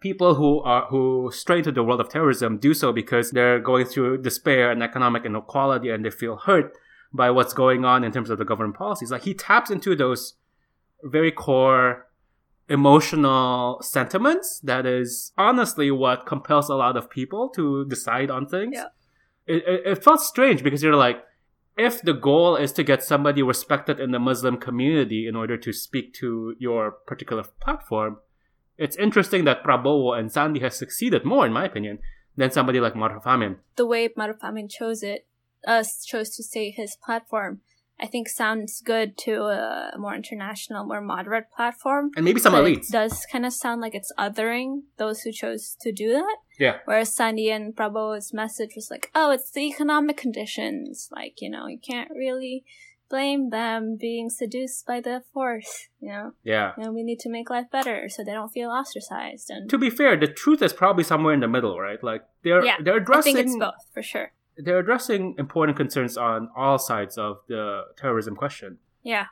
people 0.00 0.34
who 0.34 0.60
are 0.60 0.86
who 0.86 1.30
stray 1.32 1.58
into 1.58 1.72
the 1.72 1.82
world 1.82 2.00
of 2.00 2.08
terrorism 2.08 2.58
do 2.58 2.74
so 2.74 2.92
because 2.92 3.30
they're 3.30 3.58
going 3.58 3.86
through 3.86 4.22
despair 4.22 4.70
and 4.70 4.82
economic 4.82 5.24
inequality 5.24 5.90
and 5.90 6.04
they 6.04 6.10
feel 6.10 6.36
hurt 6.36 6.72
by 7.12 7.30
what's 7.30 7.54
going 7.54 7.84
on 7.84 8.04
in 8.04 8.12
terms 8.12 8.30
of 8.30 8.38
the 8.38 8.44
government 8.44 8.76
policies. 8.76 9.10
Like 9.10 9.22
he 9.22 9.34
taps 9.34 9.70
into 9.70 9.96
those 9.96 10.34
very 11.02 11.32
core 11.32 12.06
emotional 12.68 13.80
sentiments 13.82 14.60
that 14.62 14.84
is 14.84 15.32
honestly 15.38 15.90
what 15.90 16.26
compels 16.26 16.68
a 16.68 16.74
lot 16.74 16.96
of 16.96 17.08
people 17.08 17.48
to 17.48 17.86
decide 17.86 18.30
on 18.30 18.46
things. 18.46 18.74
Yeah. 18.74 18.86
It, 19.46 19.64
it, 19.66 19.82
it 19.86 20.04
felt 20.04 20.20
strange 20.20 20.62
because 20.62 20.82
you're 20.82 20.94
like, 20.94 21.24
if 21.78 22.02
the 22.02 22.12
goal 22.12 22.56
is 22.56 22.72
to 22.72 22.82
get 22.82 23.04
somebody 23.04 23.42
respected 23.42 24.00
in 24.00 24.10
the 24.10 24.18
Muslim 24.18 24.56
community 24.56 25.26
in 25.28 25.36
order 25.36 25.56
to 25.56 25.72
speak 25.72 26.12
to 26.14 26.54
your 26.58 26.90
particular 27.06 27.44
platform, 27.60 28.18
it's 28.76 28.96
interesting 28.96 29.44
that 29.44 29.64
Prabowo 29.64 30.18
and 30.18 30.30
Sandi 30.30 30.60
has 30.60 30.76
succeeded 30.76 31.24
more, 31.24 31.46
in 31.46 31.52
my 31.52 31.64
opinion, 31.64 32.00
than 32.36 32.50
somebody 32.50 32.80
like 32.80 32.94
Maruf 32.94 33.26
Amin. 33.26 33.56
The 33.76 33.86
way 33.86 34.08
Maruf 34.08 34.42
Amin 34.42 34.68
chose 34.68 35.02
it, 35.02 35.26
uh, 35.66 35.84
chose 36.04 36.30
to 36.36 36.42
say 36.42 36.70
his 36.70 36.96
platform, 37.04 37.60
I 38.00 38.06
think 38.06 38.28
sounds 38.28 38.80
good 38.80 39.18
to 39.18 39.42
a 39.42 39.98
more 39.98 40.14
international, 40.14 40.84
more 40.84 41.00
moderate 41.00 41.50
platform. 41.54 42.10
And 42.16 42.24
maybe 42.24 42.40
some 42.40 42.54
elites. 42.54 42.88
It 42.88 42.92
does 42.92 43.26
kind 43.30 43.44
of 43.44 43.52
sound 43.52 43.80
like 43.80 43.94
it's 43.94 44.12
othering 44.18 44.82
those 44.98 45.22
who 45.22 45.32
chose 45.32 45.76
to 45.80 45.90
do 45.90 46.12
that. 46.12 46.36
Yeah. 46.58 46.78
Whereas 46.84 47.14
Sandi 47.14 47.50
and 47.50 47.74
Prabowo's 47.74 48.32
message 48.34 48.72
was 48.74 48.90
like, 48.90 49.10
oh, 49.14 49.30
it's 49.30 49.50
the 49.50 49.60
economic 49.60 50.16
conditions. 50.16 51.08
Like, 51.12 51.40
you 51.40 51.48
know, 51.50 51.66
you 51.66 51.78
can't 51.78 52.10
really 52.10 52.64
blame 53.08 53.48
them 53.50 53.96
being 53.98 54.28
seduced 54.28 54.84
by 54.86 55.00
the 55.00 55.22
force, 55.32 55.88
you 55.98 56.08
know? 56.10 56.32
Yeah. 56.42 56.72
And 56.76 56.94
we 56.94 57.02
need 57.02 57.20
to 57.20 57.30
make 57.30 57.48
life 57.48 57.70
better 57.70 58.08
so 58.08 58.22
they 58.22 58.32
don't 58.32 58.50
feel 58.50 58.70
ostracized. 58.70 59.48
And 59.50 59.70
To 59.70 59.78
be 59.78 59.88
fair, 59.88 60.16
the 60.16 60.26
truth 60.26 60.60
is 60.60 60.72
probably 60.74 61.04
somewhere 61.04 61.32
in 61.32 61.40
the 61.40 61.48
middle, 61.48 61.78
right? 61.80 62.02
Like 62.02 62.22
they're 62.44 62.64
yeah, 62.64 62.76
they're 62.82 62.94
I 62.94 62.98
addressing 62.98 63.36
think 63.36 63.46
it's 63.46 63.56
both, 63.56 63.86
for 63.94 64.02
sure. 64.02 64.32
they're 64.58 64.80
addressing 64.80 65.36
important 65.38 65.78
concerns 65.78 66.18
on 66.18 66.50
all 66.54 66.78
sides 66.78 67.16
of 67.16 67.38
the 67.48 67.84
terrorism 67.96 68.36
question. 68.36 68.78
Yeah. 69.02 69.26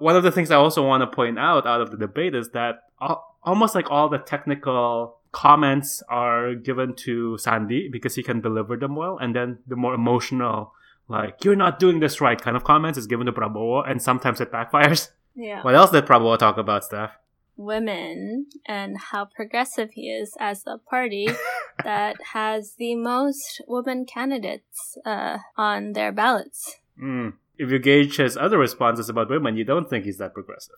One 0.00 0.16
of 0.16 0.22
the 0.22 0.32
things 0.32 0.50
I 0.50 0.56
also 0.56 0.86
want 0.86 1.02
to 1.02 1.06
point 1.06 1.38
out 1.38 1.66
out 1.66 1.80
of 1.80 1.90
the 1.90 1.96
debate 1.96 2.34
is 2.34 2.50
that 2.50 2.84
al- 3.00 3.36
almost 3.42 3.74
like 3.74 3.90
all 3.90 4.08
the 4.08 4.18
technical 4.18 5.18
comments 5.32 6.02
are 6.08 6.54
given 6.54 6.94
to 6.94 7.38
Sandi 7.38 7.88
because 7.88 8.14
he 8.14 8.22
can 8.22 8.40
deliver 8.40 8.76
them 8.76 8.96
well, 8.96 9.18
and 9.18 9.34
then 9.34 9.58
the 9.66 9.76
more 9.76 9.94
emotional, 9.94 10.72
like 11.08 11.44
"you're 11.44 11.56
not 11.56 11.78
doing 11.78 12.00
this 12.00 12.20
right" 12.20 12.40
kind 12.40 12.56
of 12.56 12.64
comments 12.64 12.98
is 12.98 13.06
given 13.06 13.26
to 13.26 13.32
Prabowo, 13.32 13.88
and 13.88 14.02
sometimes 14.02 14.40
it 14.40 14.50
backfires. 14.50 15.10
Yeah. 15.34 15.62
What 15.62 15.74
else 15.74 15.90
did 15.90 16.06
Prabowo 16.06 16.38
talk 16.38 16.58
about, 16.58 16.84
Steph? 16.84 17.12
Women 17.56 18.46
and 18.66 18.96
how 18.98 19.26
progressive 19.26 19.90
he 19.92 20.10
is 20.10 20.34
as 20.40 20.62
the 20.64 20.78
party 20.78 21.28
that 21.84 22.16
has 22.32 22.74
the 22.78 22.94
most 22.94 23.60
women 23.68 24.06
candidates 24.06 24.98
uh, 25.04 25.38
on 25.56 25.92
their 25.92 26.10
ballots. 26.10 26.76
Mm. 27.00 27.34
If 27.60 27.70
you 27.70 27.78
gauge 27.78 28.16
his 28.16 28.36
other 28.38 28.58
responses 28.58 29.10
about 29.10 29.28
women, 29.28 29.56
you 29.56 29.64
don't 29.64 29.88
think 29.90 30.06
he's 30.06 30.16
that 30.18 30.32
progressive. 30.32 30.76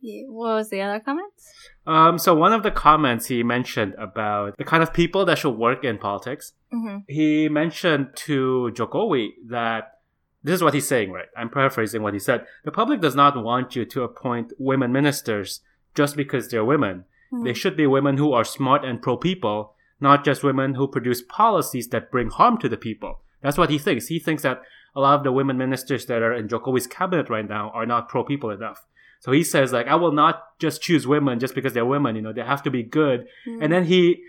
What 0.00 0.54
was 0.54 0.70
the 0.70 0.80
other 0.80 1.00
comments? 1.00 1.52
Um, 1.86 2.18
so 2.18 2.32
one 2.36 2.52
of 2.52 2.62
the 2.62 2.70
comments 2.70 3.26
he 3.26 3.42
mentioned 3.42 3.94
about 3.98 4.56
the 4.56 4.64
kind 4.64 4.82
of 4.84 4.92
people 4.92 5.24
that 5.24 5.38
should 5.38 5.56
work 5.56 5.82
in 5.84 5.98
politics, 5.98 6.52
hmm 6.70 6.98
he 7.08 7.48
mentioned 7.48 8.10
to 8.26 8.70
Jokowi 8.74 9.30
that 9.48 9.98
this 10.44 10.54
is 10.54 10.62
what 10.62 10.74
he's 10.74 10.86
saying, 10.86 11.10
right? 11.10 11.30
I'm 11.36 11.50
paraphrasing 11.50 12.02
what 12.02 12.14
he 12.14 12.20
said. 12.20 12.46
The 12.64 12.70
public 12.70 13.00
does 13.00 13.16
not 13.16 13.42
want 13.42 13.74
you 13.74 13.84
to 13.86 14.02
appoint 14.02 14.52
women 14.56 14.92
ministers 14.92 15.62
just 15.96 16.14
because 16.14 16.48
they're 16.48 16.64
women. 16.64 17.04
They 17.44 17.52
should 17.52 17.76
be 17.76 17.86
women 17.86 18.16
who 18.16 18.32
are 18.32 18.44
smart 18.44 18.84
and 18.84 19.02
pro 19.02 19.16
people, 19.16 19.74
not 20.00 20.24
just 20.24 20.42
women 20.42 20.74
who 20.74 20.88
produce 20.88 21.22
policies 21.22 21.88
that 21.88 22.10
bring 22.10 22.30
harm 22.30 22.56
to 22.58 22.68
the 22.70 22.78
people. 22.78 23.20
That's 23.42 23.58
what 23.58 23.68
he 23.68 23.78
thinks. 23.78 24.06
He 24.06 24.18
thinks 24.18 24.44
that 24.44 24.62
a 24.96 25.00
lot 25.00 25.18
of 25.18 25.24
the 25.24 25.32
women 25.32 25.56
ministers 25.58 26.06
that 26.06 26.22
are 26.22 26.32
in 26.34 26.48
Jokowi's 26.48 26.86
cabinet 26.86 27.28
right 27.30 27.48
now 27.48 27.70
are 27.74 27.86
not 27.86 28.08
pro 28.08 28.24
people 28.24 28.50
enough. 28.50 28.86
So 29.20 29.32
he 29.32 29.42
says 29.44 29.72
like 29.72 29.86
I 29.88 29.94
will 29.96 30.12
not 30.12 30.58
just 30.58 30.80
choose 30.82 31.06
women 31.06 31.38
just 31.40 31.54
because 31.54 31.72
they're 31.72 31.84
women. 31.86 32.16
You 32.16 32.22
know 32.22 32.32
they 32.32 32.42
have 32.42 32.62
to 32.64 32.70
be 32.70 32.82
good. 32.82 33.26
Mm. 33.46 33.64
And 33.64 33.72
then 33.72 33.84
he 33.84 34.22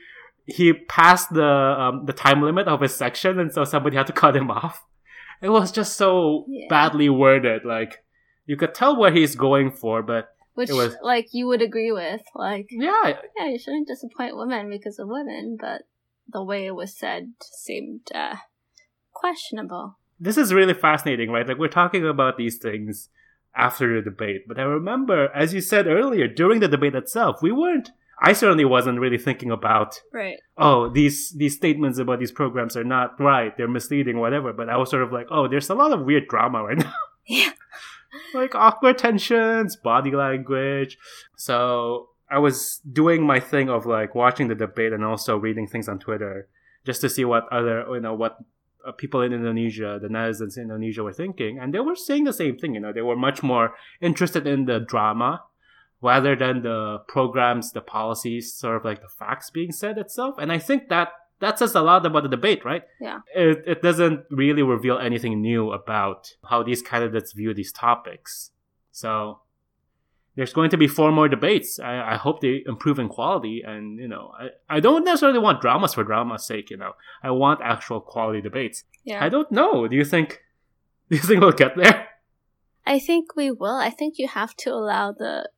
he 0.45 0.73
passed 0.73 1.31
the 1.33 1.45
um, 1.45 2.05
the 2.05 2.13
time 2.13 2.41
limit 2.41 2.67
of 2.67 2.81
his 2.81 2.95
section, 2.95 3.39
and 3.39 3.51
so 3.53 3.63
somebody 3.63 3.95
had 3.97 4.07
to 4.07 4.13
cut 4.23 4.35
him 4.35 4.49
off. 4.49 4.83
It 5.41 5.49
was 5.49 5.71
just 5.71 5.95
so 5.95 6.45
Yeah. 6.47 6.65
badly 6.69 7.07
worded. 7.09 7.63
Like 7.65 8.03
you 8.45 8.57
could 8.57 8.73
tell 8.73 8.95
where 8.99 9.11
he's 9.11 9.35
going 9.35 9.71
for, 9.71 10.01
but 10.01 10.29
Which, 10.55 10.71
it 10.71 10.73
was- 10.73 10.95
like, 11.03 11.27
you 11.33 11.45
would 11.47 11.61
agree 11.61 11.91
with. 11.91 12.21
Like, 12.33 12.67
yeah, 12.71 13.13
yeah, 13.37 13.47
you 13.47 13.59
shouldn't 13.59 13.87
disappoint 13.87 14.35
women 14.35 14.69
because 14.71 14.97
of 14.97 15.07
women, 15.07 15.55
but 15.61 15.83
the 16.27 16.43
way 16.43 16.65
it 16.65 16.73
was 16.75 16.97
said 16.97 17.33
seemed 17.43 18.07
uh, 18.13 18.37
questionable. 19.13 19.98
This 20.19 20.37
is 20.37 20.53
really 20.53 20.73
fascinating, 20.73 21.31
right? 21.31 21.47
Like 21.47 21.57
we're 21.57 21.67
talking 21.67 22.05
about 22.07 22.37
these 22.37 22.57
things 22.57 23.09
after 23.55 23.95
the 23.95 24.09
debate, 24.09 24.47
but 24.47 24.59
I 24.59 24.63
remember, 24.63 25.29
as 25.35 25.53
you 25.53 25.61
said 25.61 25.87
earlier, 25.87 26.27
during 26.27 26.59
the 26.59 26.67
debate 26.67 26.95
itself, 26.95 27.41
we 27.41 27.51
weren't. 27.51 27.89
I 28.21 28.33
certainly 28.33 28.65
wasn't 28.65 28.99
really 28.99 29.17
thinking 29.17 29.49
about 29.49 30.01
Right. 30.11 30.37
oh 30.57 30.89
these 30.89 31.31
these 31.31 31.55
statements 31.55 31.97
about 31.99 32.19
these 32.19 32.33
programs 32.33 32.75
are 32.75 32.83
not 32.83 33.17
right, 33.19 33.55
they're 33.55 33.67
misleading, 33.69 34.19
whatever. 34.19 34.51
But 34.53 34.69
I 34.69 34.75
was 34.77 34.89
sort 34.89 35.03
of 35.03 35.11
like, 35.13 35.27
oh, 35.31 35.47
there's 35.47 35.69
a 35.69 35.73
lot 35.75 35.93
of 35.93 36.01
weird 36.05 36.27
drama 36.27 36.63
right 36.63 36.77
now. 36.85 36.93
Yeah. 37.25 37.51
like 38.33 38.55
awkward 38.55 38.97
tensions, 38.97 39.75
body 39.77 40.11
language. 40.11 40.97
So 41.37 42.09
I 42.29 42.39
was 42.39 42.81
doing 42.91 43.23
my 43.25 43.39
thing 43.39 43.69
of 43.69 43.85
like 43.85 44.15
watching 44.15 44.47
the 44.49 44.55
debate 44.55 44.93
and 44.93 45.03
also 45.05 45.37
reading 45.37 45.65
things 45.67 45.87
on 45.87 45.97
Twitter 45.99 46.47
just 46.85 47.01
to 47.01 47.09
see 47.09 47.23
what 47.25 47.47
other 47.51 47.85
you 47.91 47.99
know 48.01 48.13
what 48.13 48.37
Uh, 48.87 48.93
people 48.93 49.21
in 49.21 49.33
Indonesia, 49.33 49.99
the 50.01 50.07
netizens 50.07 50.55
in 50.55 50.63
Indonesia 50.63 51.03
were 51.03 51.13
thinking, 51.13 51.59
and 51.59 51.73
they 51.73 51.79
were 51.79 51.95
saying 51.95 52.23
the 52.23 52.33
same 52.33 52.57
thing. 52.57 52.73
You 52.75 52.79
know, 52.79 52.93
they 52.93 53.01
were 53.01 53.15
much 53.15 53.43
more 53.43 53.75
interested 53.99 54.47
in 54.47 54.65
the 54.65 54.79
drama 54.79 55.43
rather 56.01 56.35
than 56.35 56.61
the 56.61 56.99
programs, 57.07 57.71
the 57.71 57.81
policies, 57.81 58.53
sort 58.53 58.77
of 58.77 58.85
like 58.85 59.01
the 59.01 59.09
facts 59.09 59.49
being 59.49 59.71
said 59.71 59.97
itself. 59.97 60.35
And 60.37 60.51
I 60.51 60.59
think 60.59 60.87
that 60.89 61.09
that 61.39 61.57
says 61.57 61.75
a 61.75 61.81
lot 61.81 62.05
about 62.05 62.23
the 62.23 62.29
debate, 62.29 62.65
right? 62.65 62.83
Yeah. 62.99 63.19
It, 63.33 63.63
it 63.65 63.81
doesn't 63.81 64.25
really 64.29 64.61
reveal 64.61 64.97
anything 64.97 65.41
new 65.41 65.71
about 65.71 66.35
how 66.49 66.63
these 66.63 66.81
candidates 66.81 67.31
view 67.31 67.53
these 67.53 67.71
topics. 67.71 68.51
So 68.91 69.39
there's 70.39 70.53
going 70.53 70.69
to 70.69 70.77
be 70.77 70.87
four 70.87 71.11
more 71.11 71.27
debates. 71.27 71.81
I, 71.81 72.13
I 72.13 72.15
hope 72.15 72.39
they 72.39 72.63
improve 72.65 72.97
in 72.97 73.09
quality. 73.09 73.61
And, 73.61 73.99
you 73.99 74.07
know, 74.07 74.31
I, 74.39 74.77
I 74.77 74.79
don't 74.79 75.03
necessarily 75.03 75.37
want 75.37 75.59
dramas 75.59 75.93
for 75.93 76.05
drama's 76.05 76.45
sake, 76.45 76.69
you 76.69 76.77
know. 76.77 76.93
I 77.21 77.31
want 77.31 77.59
actual 77.61 77.99
quality 77.99 78.39
debates. 78.39 78.85
Yeah. 79.03 79.21
I 79.21 79.27
don't 79.27 79.51
know. 79.51 79.85
Do 79.89 79.97
you 79.97 80.05
think, 80.05 80.39
do 81.09 81.17
you 81.17 81.21
think 81.21 81.41
we'll 81.41 81.51
get 81.51 81.75
there? 81.75 82.07
I 82.87 82.99
think 82.99 83.35
we 83.35 83.51
will. 83.51 83.75
I 83.75 83.89
think 83.89 84.13
you 84.17 84.29
have 84.29 84.55
to 84.63 84.69
allow 84.69 85.11
the. 85.11 85.49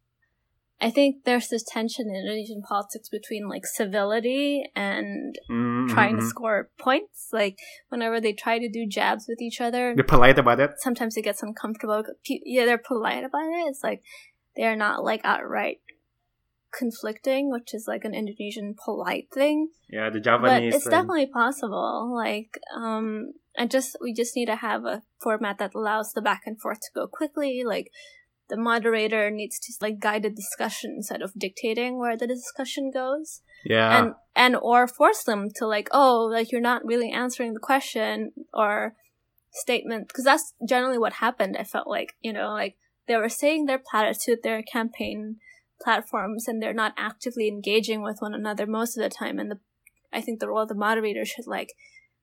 I 0.84 0.90
think 0.90 1.26
there's 1.26 1.50
this 1.50 1.62
tension 1.62 2.10
in 2.10 2.16
Indonesian 2.16 2.64
politics 2.64 3.08
between 3.08 3.48
like 3.48 3.68
civility 3.68 4.64
and 4.76 5.38
mm-hmm. 5.48 5.94
trying 5.94 6.18
to 6.18 6.26
score 6.26 6.72
points. 6.80 7.28
Like 7.32 7.60
whenever 7.90 8.20
they 8.20 8.34
try 8.34 8.58
to 8.58 8.68
do 8.68 8.88
jabs 8.88 9.28
with 9.30 9.44
each 9.44 9.62
other, 9.62 9.94
They're 9.94 10.04
polite 10.04 10.40
about 10.40 10.60
it. 10.60 10.72
sometimes 10.78 11.16
it 11.18 11.22
gets 11.22 11.44
uncomfortable. 11.44 12.04
Yeah, 12.26 12.66
they're 12.66 12.80
polite 12.80 13.24
about 13.24 13.46
it. 13.46 13.68
It's 13.68 13.84
like 13.84 14.02
they're 14.56 14.76
not 14.76 15.04
like 15.04 15.22
outright 15.24 15.80
conflicting, 16.74 17.52
which 17.52 17.74
is 17.74 17.86
like 17.88 18.06
an 18.06 18.14
Indonesian 18.14 18.76
polite 18.84 19.28
thing. 19.34 19.70
Yeah, 19.90 20.10
the 20.10 20.20
Javanese. 20.20 20.72
but 20.72 20.76
it's 20.76 20.84
thing. 20.86 20.92
definitely 20.92 21.28
possible. 21.28 22.14
Like, 22.16 22.60
um, 22.76 23.34
I 23.58 23.66
just 23.66 23.98
we 24.02 24.14
just 24.14 24.36
need 24.36 24.46
to 24.48 24.56
have 24.56 24.86
a 24.86 25.04
format 25.22 25.58
that 25.60 25.76
allows 25.76 26.14
the 26.14 26.22
back 26.22 26.44
and 26.46 26.60
forth 26.60 26.80
to 26.82 26.90
go 26.96 27.08
quickly. 27.08 27.64
Like, 27.66 27.92
the 28.50 28.58
moderator 28.58 29.30
needs 29.30 29.60
to 29.60 29.74
like 29.82 30.00
guide 30.00 30.24
the 30.24 30.30
discussion 30.30 30.94
instead 30.98 31.22
of 31.22 31.34
dictating 31.38 31.98
where 32.00 32.18
the 32.18 32.28
discussion 32.28 32.92
goes, 32.92 33.42
Yeah. 33.66 33.98
and 34.04 34.14
and 34.36 34.56
or 34.56 34.88
force 34.88 35.24
them 35.24 35.50
to 35.56 35.68
like, 35.68 35.90
oh, 35.92 36.30
like 36.32 36.52
you're 36.52 36.62
not 36.62 36.86
really 36.86 37.12
answering 37.12 37.54
the 37.54 37.60
question 37.60 38.32
or 38.54 38.96
statement 39.54 40.08
because 40.08 40.24
that's 40.24 40.54
generally 40.68 40.98
what 40.98 41.14
happened. 41.14 41.58
I 41.60 41.64
felt 41.66 41.88
like 41.88 42.14
you 42.22 42.32
know, 42.34 42.50
like 42.54 42.76
they 43.12 43.18
were 43.18 43.30
saying 43.30 43.66
their 43.66 43.78
platitude, 43.78 44.40
their 44.42 44.64
campaign 44.64 45.36
platforms, 45.82 46.48
and 46.48 46.62
they're 46.62 46.74
not 46.74 46.94
actively 46.98 47.50
engaging 47.50 48.02
with 48.02 48.18
one 48.20 48.34
another 48.34 48.66
most 48.66 48.98
of 48.98 49.04
the 49.04 49.10
time. 49.10 49.38
And 49.38 49.52
the 49.52 49.60
I 50.14 50.22
think 50.22 50.40
the 50.40 50.48
role 50.48 50.62
of 50.62 50.70
the 50.70 50.76
moderator 50.76 51.26
should 51.26 51.46
like 51.46 51.74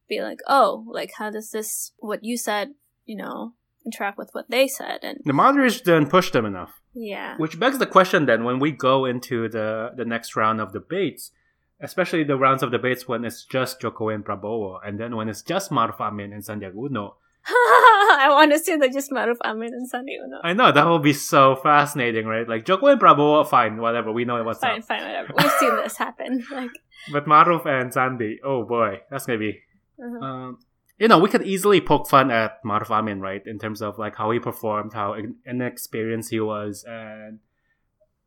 be 0.08 0.22
like, 0.22 0.38
oh, 0.48 0.86
like 0.90 1.10
how 1.18 1.30
does 1.30 1.50
this 1.50 1.92
what 1.98 2.24
you 2.24 2.38
said, 2.38 2.70
you 3.04 3.16
know, 3.16 3.52
interact 3.84 4.16
with 4.16 4.30
what 4.32 4.48
they 4.48 4.66
said, 4.66 5.00
and 5.02 5.18
the 5.26 5.34
moderators 5.34 5.82
didn't 5.82 6.08
push 6.08 6.30
them 6.30 6.46
enough. 6.46 6.80
yeah, 6.94 7.36
Which 7.36 7.60
begs 7.60 7.78
the 7.78 7.86
question 7.86 8.24
then 8.24 8.44
when 8.44 8.58
we 8.58 8.72
go 8.72 9.04
into 9.04 9.48
the, 9.50 9.90
the 9.94 10.06
next 10.06 10.36
round 10.36 10.58
of 10.58 10.72
debates, 10.72 11.32
especially 11.82 12.24
the 12.24 12.38
rounds 12.38 12.62
of 12.62 12.70
debates 12.70 13.06
when 13.06 13.26
it's 13.26 13.44
just 13.44 13.78
Jokowi 13.80 14.14
and 14.14 14.24
Prabowo, 14.24 14.78
and 14.82 14.98
then 14.98 15.16
when 15.16 15.28
it's 15.28 15.42
just 15.42 15.70
Maruf 15.70 16.00
Amin 16.00 16.32
and 16.32 16.42
Sandiaga 16.42 16.76
Uno. 16.76 17.16
I 18.28 18.34
want 18.34 18.52
to 18.52 18.58
see 18.58 18.76
the 18.76 18.88
just 18.88 19.10
Maruf 19.10 19.36
Amin 19.44 19.72
and 19.72 19.88
Sandi 19.88 20.16
Uno. 20.22 20.38
I 20.42 20.52
know, 20.52 20.70
that 20.72 20.86
will 20.86 20.98
be 20.98 21.12
so 21.12 21.56
fascinating, 21.56 22.26
right? 22.26 22.48
Like, 22.48 22.64
Jokowi 22.64 22.92
and 22.92 23.00
Prabowo, 23.00 23.46
fine, 23.48 23.78
whatever, 23.78 24.12
we 24.12 24.24
know 24.24 24.42
what's 24.44 24.60
Fine, 24.60 24.80
up. 24.80 24.84
fine, 24.86 25.02
whatever. 25.02 25.32
We've 25.36 25.52
seen 25.52 25.76
this 25.76 25.96
happen. 26.04 26.44
Like, 26.50 26.70
But 27.12 27.26
Maruf 27.26 27.66
and 27.66 27.92
Sandi, 27.92 28.40
oh 28.44 28.64
boy, 28.64 29.00
that's 29.10 29.26
gonna 29.26 29.38
be 29.38 29.60
uh-huh. 30.02 30.24
um, 30.24 30.58
you 30.98 31.08
know, 31.08 31.18
we 31.18 31.28
could 31.28 31.42
easily 31.46 31.80
poke 31.80 32.08
fun 32.08 32.30
at 32.30 32.62
Maruf 32.64 32.90
Amin, 32.90 33.20
right? 33.20 33.42
In 33.46 33.58
terms 33.58 33.80
of 33.82 33.98
like 33.98 34.16
how 34.16 34.30
he 34.30 34.38
performed, 34.40 34.92
how 34.94 35.14
inexperienced 35.46 36.30
he 36.30 36.40
was, 36.40 36.84
and 36.88 37.38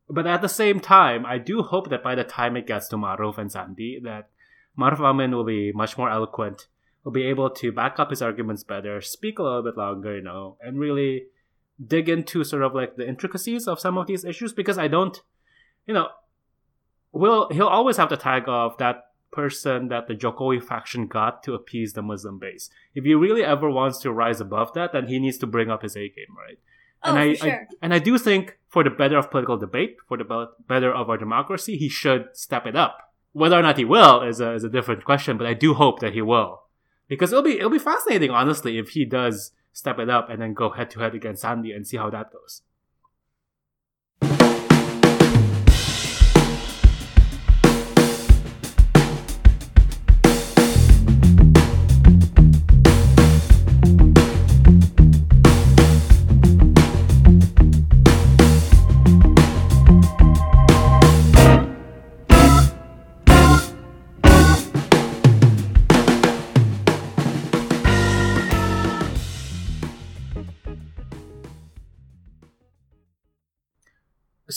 but 0.09 0.27
at 0.27 0.41
the 0.41 0.49
same 0.49 0.79
time, 0.79 1.25
I 1.25 1.37
do 1.37 1.61
hope 1.61 1.89
that 1.89 2.03
by 2.03 2.15
the 2.15 2.23
time 2.23 2.57
it 2.57 2.67
gets 2.67 2.87
to 2.89 2.97
Maruf 2.97 3.37
and 3.37 3.51
Sandi, 3.51 3.99
that 4.03 4.29
Maruf 4.77 4.99
Amin 4.99 5.31
will 5.31 5.43
be 5.45 5.71
much 5.73 5.97
more 5.97 6.09
eloquent, 6.09 6.67
will 7.03 7.11
be 7.11 7.23
able 7.23 7.49
to 7.49 7.71
back 7.71 7.99
up 7.99 8.09
his 8.09 8.21
arguments 8.21 8.63
better, 8.63 9.01
speak 9.01 9.39
a 9.39 9.43
little 9.43 9.63
bit 9.63 9.77
longer, 9.77 10.15
you 10.15 10.21
know, 10.21 10.57
and 10.61 10.79
really 10.79 11.25
dig 11.85 12.07
into 12.09 12.43
sort 12.43 12.61
of 12.61 12.75
like 12.75 12.95
the 12.95 13.07
intricacies 13.07 13.67
of 13.67 13.79
some 13.79 13.97
of 13.97 14.07
these 14.07 14.23
issues 14.23 14.53
because 14.53 14.77
I 14.77 14.87
don't, 14.87 15.19
you 15.87 15.93
know, 15.93 16.09
will 17.11 17.49
he'll 17.49 17.67
always 17.67 17.97
have 17.97 18.09
the 18.09 18.17
tag 18.17 18.43
of 18.47 18.77
that 18.77 19.05
person 19.31 19.87
that 19.87 20.07
the 20.07 20.13
Jokowi 20.13 20.61
faction 20.61 21.07
got 21.07 21.41
to 21.43 21.53
appease 21.53 21.93
the 21.93 22.01
Muslim 22.01 22.37
base. 22.37 22.69
If 22.93 23.05
he 23.05 23.15
really 23.15 23.43
ever 23.43 23.69
wants 23.69 23.97
to 23.99 24.11
rise 24.11 24.41
above 24.41 24.73
that, 24.73 24.91
then 24.93 25.07
he 25.07 25.19
needs 25.19 25.37
to 25.39 25.47
bring 25.47 25.69
up 25.69 25.81
his 25.81 25.95
A 25.95 26.09
game, 26.09 26.35
right? 26.37 26.59
oh, 27.03 27.09
and 27.09 27.19
I, 27.19 27.33
sure. 27.33 27.51
I 27.51 27.67
and 27.81 27.93
I 27.93 27.99
do 27.99 28.17
think 28.17 28.57
for 28.67 28.83
the 28.83 28.89
better 28.89 29.17
of 29.17 29.31
political 29.31 29.57
debate, 29.57 29.97
for 30.07 30.17
the 30.17 30.49
better 30.67 30.93
of 30.93 31.09
our 31.09 31.17
democracy, 31.17 31.77
he 31.77 31.89
should 31.89 32.27
step 32.33 32.65
it 32.65 32.75
up. 32.75 33.13
Whether 33.33 33.57
or 33.57 33.61
not 33.61 33.77
he 33.77 33.85
will 33.85 34.21
is 34.21 34.41
a, 34.41 34.53
is 34.53 34.63
a 34.63 34.69
different 34.69 35.05
question, 35.05 35.37
but 35.37 35.47
I 35.47 35.53
do 35.53 35.73
hope 35.73 35.99
that 35.99 36.13
he 36.13 36.21
will, 36.21 36.63
because 37.11 37.33
it'll 37.33 37.43
be 37.43 37.57
it'll 37.57 37.69
be 37.69 37.77
fascinating, 37.77 38.31
honestly, 38.31 38.77
if 38.77 38.91
he 38.91 39.03
does 39.03 39.51
step 39.73 39.99
it 39.99 40.09
up 40.09 40.29
and 40.29 40.41
then 40.41 40.53
go 40.53 40.69
head 40.69 40.89
to 40.91 40.99
head 41.01 41.13
against 41.13 41.41
Sandi 41.41 41.73
and 41.73 41.85
see 41.85 41.97
how 41.97 42.09
that 42.09 42.31
goes. 42.31 42.61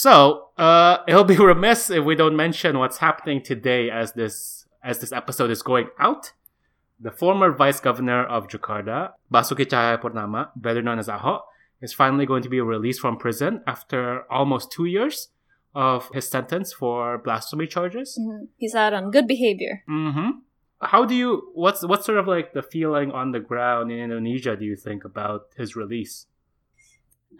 So, 0.05 0.49
uh, 0.55 0.99
it'll 1.07 1.23
be 1.35 1.35
remiss 1.35 1.89
if 1.89 2.05
we 2.05 2.13
don't 2.13 2.35
mention 2.35 2.77
what's 2.77 2.99
happening 2.99 3.41
today 3.41 3.89
as 3.89 4.13
this 4.13 4.67
as 4.83 4.99
this 4.99 5.11
episode 5.11 5.49
is 5.49 5.63
going 5.63 5.87
out. 5.97 6.33
The 6.99 7.09
former 7.09 7.51
vice 7.51 7.79
governor 7.79 8.23
of 8.23 8.47
Jakarta, 8.47 9.13
Basuki 9.33 9.65
Tjahaja 9.65 9.99
Purnama, 9.99 10.49
better 10.55 10.83
known 10.83 10.99
as 10.99 11.07
Ahok, 11.07 11.41
is 11.81 11.91
finally 11.91 12.27
going 12.27 12.43
to 12.43 12.49
be 12.49 12.61
released 12.61 13.01
from 13.01 13.17
prison 13.17 13.63
after 13.65 14.31
almost 14.31 14.71
two 14.71 14.85
years 14.85 15.29
of 15.73 16.07
his 16.13 16.29
sentence 16.29 16.71
for 16.71 17.17
blasphemy 17.17 17.65
charges. 17.65 18.15
Mhm. 18.21 18.49
He's 18.57 18.75
out 18.75 18.93
on 18.93 19.09
good 19.09 19.25
behavior. 19.25 19.81
Mm-hmm. 19.89 20.29
How 20.81 21.03
do 21.05 21.15
you? 21.15 21.49
What's 21.55 21.81
what's 21.83 22.05
sort 22.05 22.19
of 22.19 22.27
like 22.27 22.53
the 22.53 22.61
feeling 22.61 23.09
on 23.09 23.31
the 23.31 23.39
ground 23.39 23.91
in 23.91 23.97
Indonesia? 23.97 24.55
Do 24.55 24.65
you 24.65 24.75
think 24.75 25.03
about 25.03 25.47
his 25.57 25.75
release? 25.75 26.27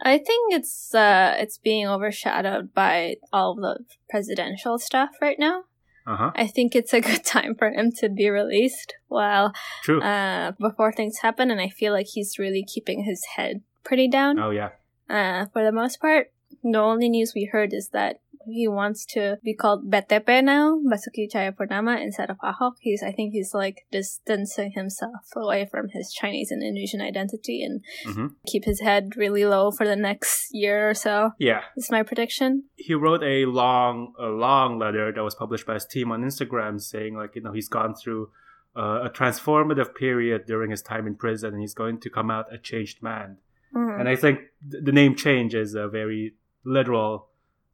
I 0.02 0.18
think 0.18 0.54
it's 0.54 0.94
uh 0.94 1.34
it's 1.38 1.58
being 1.58 1.86
overshadowed 1.86 2.74
by 2.74 3.16
all 3.32 3.54
the 3.54 3.80
presidential 4.10 4.78
stuff 4.78 5.10
right 5.20 5.38
now. 5.38 5.64
Uh-huh. 6.06 6.30
I 6.36 6.46
think 6.46 6.76
it's 6.76 6.94
a 6.94 7.00
good 7.08 7.24
time 7.24 7.54
for 7.56 7.70
him 7.70 7.90
to 7.98 8.08
be 8.08 8.28
released 8.28 8.94
while 9.08 9.52
True. 9.82 10.00
uh, 10.00 10.52
before 10.60 10.92
things 10.92 11.18
happen, 11.18 11.50
and 11.50 11.60
I 11.60 11.68
feel 11.68 11.92
like 11.92 12.06
he's 12.06 12.38
really 12.38 12.64
keeping 12.64 13.04
his 13.04 13.24
head 13.36 13.62
pretty 13.84 14.08
down. 14.08 14.38
oh 14.38 14.50
yeah. 14.50 14.70
Uh, 15.08 15.46
for 15.52 15.62
the 15.64 15.72
most 15.72 16.00
part, 16.00 16.32
the 16.62 16.78
only 16.78 17.08
news 17.08 17.32
we 17.34 17.44
heard 17.44 17.72
is 17.72 17.90
that 17.90 18.20
he 18.46 18.68
wants 18.68 19.04
to 19.06 19.38
be 19.42 19.54
called 19.54 19.90
BTP 19.90 20.42
now, 20.44 20.78
Basuki 20.86 21.26
Tjahaja 21.32 21.54
Purnama, 21.56 22.00
instead 22.00 22.30
of 22.30 22.38
Ahok. 22.38 22.74
He's, 22.80 23.02
I 23.02 23.12
think 23.12 23.32
he's 23.32 23.52
like 23.54 23.86
distancing 23.90 24.72
himself 24.72 25.26
away 25.36 25.66
from 25.70 25.88
his 25.92 26.12
Chinese 26.12 26.50
and 26.50 26.62
Indonesian 26.62 27.00
identity 27.00 27.62
and 27.62 27.82
hmm 28.04 28.26
keep 28.46 28.64
his 28.64 28.80
head 28.80 29.16
really 29.16 29.44
low 29.44 29.70
for 29.70 29.86
the 29.86 29.96
next 29.96 30.48
year 30.52 30.88
or 30.88 30.94
so. 30.94 31.30
Yeah. 31.38 31.60
Is 31.76 31.90
my 31.90 32.02
prediction. 32.02 32.64
He 32.76 32.94
wrote 32.94 33.22
a 33.22 33.44
long, 33.46 34.12
a 34.18 34.26
long 34.26 34.78
letter 34.78 35.12
that 35.12 35.22
was 35.22 35.34
published 35.34 35.66
by 35.66 35.74
his 35.74 35.84
team 35.86 36.12
on 36.12 36.22
Instagram, 36.22 36.80
saying 36.80 37.16
like, 37.16 37.34
you 37.34 37.42
know, 37.42 37.52
he's 37.52 37.68
gone 37.68 37.94
through 37.94 38.30
uh, 38.76 39.00
a 39.04 39.10
transformative 39.10 39.94
period 39.94 40.44
during 40.46 40.70
his 40.70 40.82
time 40.82 41.06
in 41.06 41.14
prison, 41.14 41.54
and 41.54 41.60
he's 41.60 41.74
going 41.74 41.98
to 42.00 42.10
come 42.10 42.30
out 42.30 42.52
a 42.52 42.58
changed 42.58 43.02
man. 43.02 43.38
Mhm. 43.74 44.00
And 44.00 44.08
I 44.08 44.16
think 44.16 44.40
th- 44.70 44.84
the 44.84 44.92
name 44.92 45.14
change 45.16 45.54
is 45.54 45.74
a 45.74 45.88
very 45.88 46.34
literal 46.64 47.28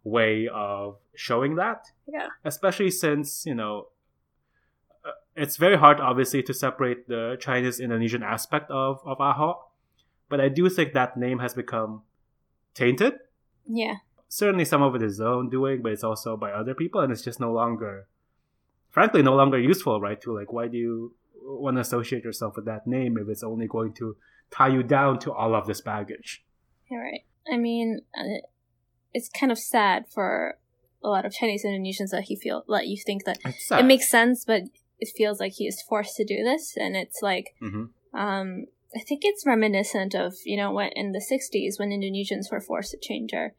way 0.05 0.49
of 0.53 0.97
showing 1.15 1.57
that. 1.57 1.87
Yeah. 2.07 2.29
Especially 2.45 2.91
since, 2.91 3.47
you 3.47 3.55
know, 3.55 3.88
uh, 5.05 5.12
it's 5.37 5.57
very 5.57 5.77
hard, 5.77 6.01
obviously, 6.01 6.43
to 6.45 6.55
separate 6.55 7.09
the 7.09 7.37
Chinese 7.41 7.81
Indonesian 7.81 8.23
aspect 8.23 8.71
of, 8.71 9.01
of 9.05 9.19
Ahok. 9.19 9.59
But 10.29 10.41
I 10.41 10.49
do 10.49 10.69
think 10.69 10.93
that 10.93 11.17
name 11.17 11.38
has 11.41 11.55
become 11.55 12.03
tainted. 12.75 13.15
Yeah. 13.67 13.97
Certainly, 14.29 14.65
some 14.65 14.83
of 14.83 14.95
it 14.95 15.03
is 15.03 15.21
own 15.21 15.51
doing, 15.51 15.83
but 15.83 15.93
it's 15.93 16.05
also 16.05 16.37
by 16.37 16.53
other 16.53 16.75
people, 16.75 17.03
and 17.03 17.12
it's 17.12 17.23
just 17.23 17.38
no 17.38 17.53
longer, 17.53 18.07
frankly, 18.91 19.23
no 19.23 19.35
longer 19.35 19.59
useful, 19.59 20.01
right? 20.01 20.21
To 20.23 20.35
like, 20.35 20.53
why 20.53 20.69
do 20.69 20.79
you 20.79 21.15
want 21.45 21.77
to 21.77 21.83
associate 21.83 22.25
yourself 22.25 22.57
with 22.57 22.65
that 22.65 22.87
name 22.87 23.19
if 23.19 23.29
it's 23.29 23.43
only 23.43 23.67
going 23.67 23.93
to 23.95 24.17
tie 24.51 24.69
you 24.69 24.83
down 24.83 25.19
to 25.19 25.33
all 25.33 25.55
of 25.55 25.67
this 25.67 25.83
baggage? 25.83 26.45
You're 26.91 27.03
right. 27.03 27.25
I 27.53 27.59
mean, 27.59 28.01
uh, 28.19 28.47
it's 29.14 29.29
kind 29.29 29.53
of 29.53 29.59
sad 29.59 30.07
for 30.09 30.59
a 31.03 31.09
lot 31.09 31.27
of 31.27 31.33
Chinese 31.33 31.64
Indonesians 31.64 32.11
that 32.11 32.25
he 32.25 32.37
feel 32.37 32.64
let 32.66 32.87
you 32.87 32.96
think 33.05 33.25
that 33.25 33.38
it 33.44 33.85
makes 33.85 34.09
sense, 34.09 34.44
but 34.44 34.62
it 34.98 35.11
feels 35.16 35.40
like 35.40 35.53
he 35.55 35.66
is 35.66 35.83
forced 35.83 36.16
to 36.16 36.25
do 36.25 36.42
this, 36.44 36.77
and 36.77 36.96
it's 36.96 37.20
like 37.22 37.55
Mhm. 37.61 37.90
um, 38.14 38.66
I 38.94 39.01
think 39.01 39.22
it's 39.25 39.46
reminiscent 39.46 40.14
of 40.14 40.35
you 40.44 40.57
know 40.57 40.72
when 40.72 40.90
in 40.92 41.12
the 41.12 41.20
'60s 41.20 41.79
when 41.79 41.90
Indonesians 41.90 42.51
were 42.51 42.61
forced 42.61 42.90
to 42.92 42.98
change 42.98 43.33
their 43.33 43.55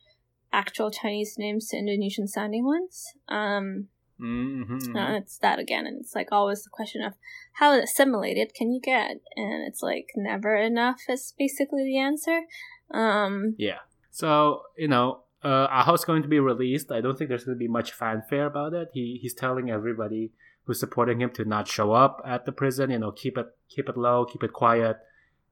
actual 0.51 0.91
Chinese 0.91 1.37
names 1.37 1.69
to 1.69 1.77
Indonesian 1.77 2.27
sounding 2.27 2.65
ones. 2.65 3.13
Um, 3.27 3.89
Mhm, 4.19 4.63
mhm, 4.63 4.95
uh, 4.95 5.17
it's 5.17 5.39
that 5.39 5.59
again, 5.59 5.87
and 5.87 5.99
it's 5.99 6.15
like 6.15 6.31
always 6.31 6.63
the 6.63 6.69
question 6.69 7.01
of 7.01 7.13
how 7.53 7.73
assimilated 7.73 8.53
can 8.53 8.71
you 8.71 8.79
get, 8.79 9.17
and 9.35 9.67
it's 9.67 9.81
like 9.81 10.11
never 10.15 10.55
enough 10.55 11.01
is 11.09 11.33
basically 11.37 11.83
the 11.83 11.97
answer. 11.97 12.43
Um, 12.91 13.55
Yeah. 13.57 13.79
So 14.11 14.61
you 14.77 14.87
know, 14.87 15.23
uh, 15.43 15.67
Ahok's 15.67 16.05
going 16.05 16.21
to 16.21 16.27
be 16.27 16.39
released. 16.39 16.91
I 16.91 17.01
don't 17.01 17.17
think 17.17 17.29
there's 17.29 17.43
going 17.43 17.57
to 17.57 17.59
be 17.59 17.67
much 17.67 17.91
fanfare 17.91 18.45
about 18.45 18.73
it. 18.73 18.89
He 18.93 19.19
he's 19.21 19.33
telling 19.33 19.69
everybody 19.69 20.31
who's 20.65 20.79
supporting 20.79 21.21
him 21.21 21.31
to 21.31 21.45
not 21.45 21.67
show 21.67 21.91
up 21.91 22.21
at 22.25 22.45
the 22.45 22.51
prison. 22.51 22.91
You 22.91 22.99
know, 22.99 23.11
keep 23.11 23.37
it 23.37 23.47
keep 23.69 23.89
it 23.89 23.97
low, 23.97 24.25
keep 24.25 24.43
it 24.43 24.53
quiet, 24.53 24.97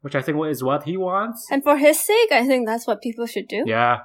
which 0.02 0.16
I 0.16 0.22
think 0.22 0.44
is 0.46 0.64
what 0.64 0.84
he 0.84 0.98
wants. 0.98 1.48
And 1.52 1.64
for 1.64 1.78
his 1.78 2.00
sake, 2.00 2.32
I 2.32 2.48
think 2.48 2.68
that's 2.68 2.88
what 2.88 3.02
people 3.02 3.26
should 3.26 3.48
do. 3.48 3.64
Yeah, 3.66 4.04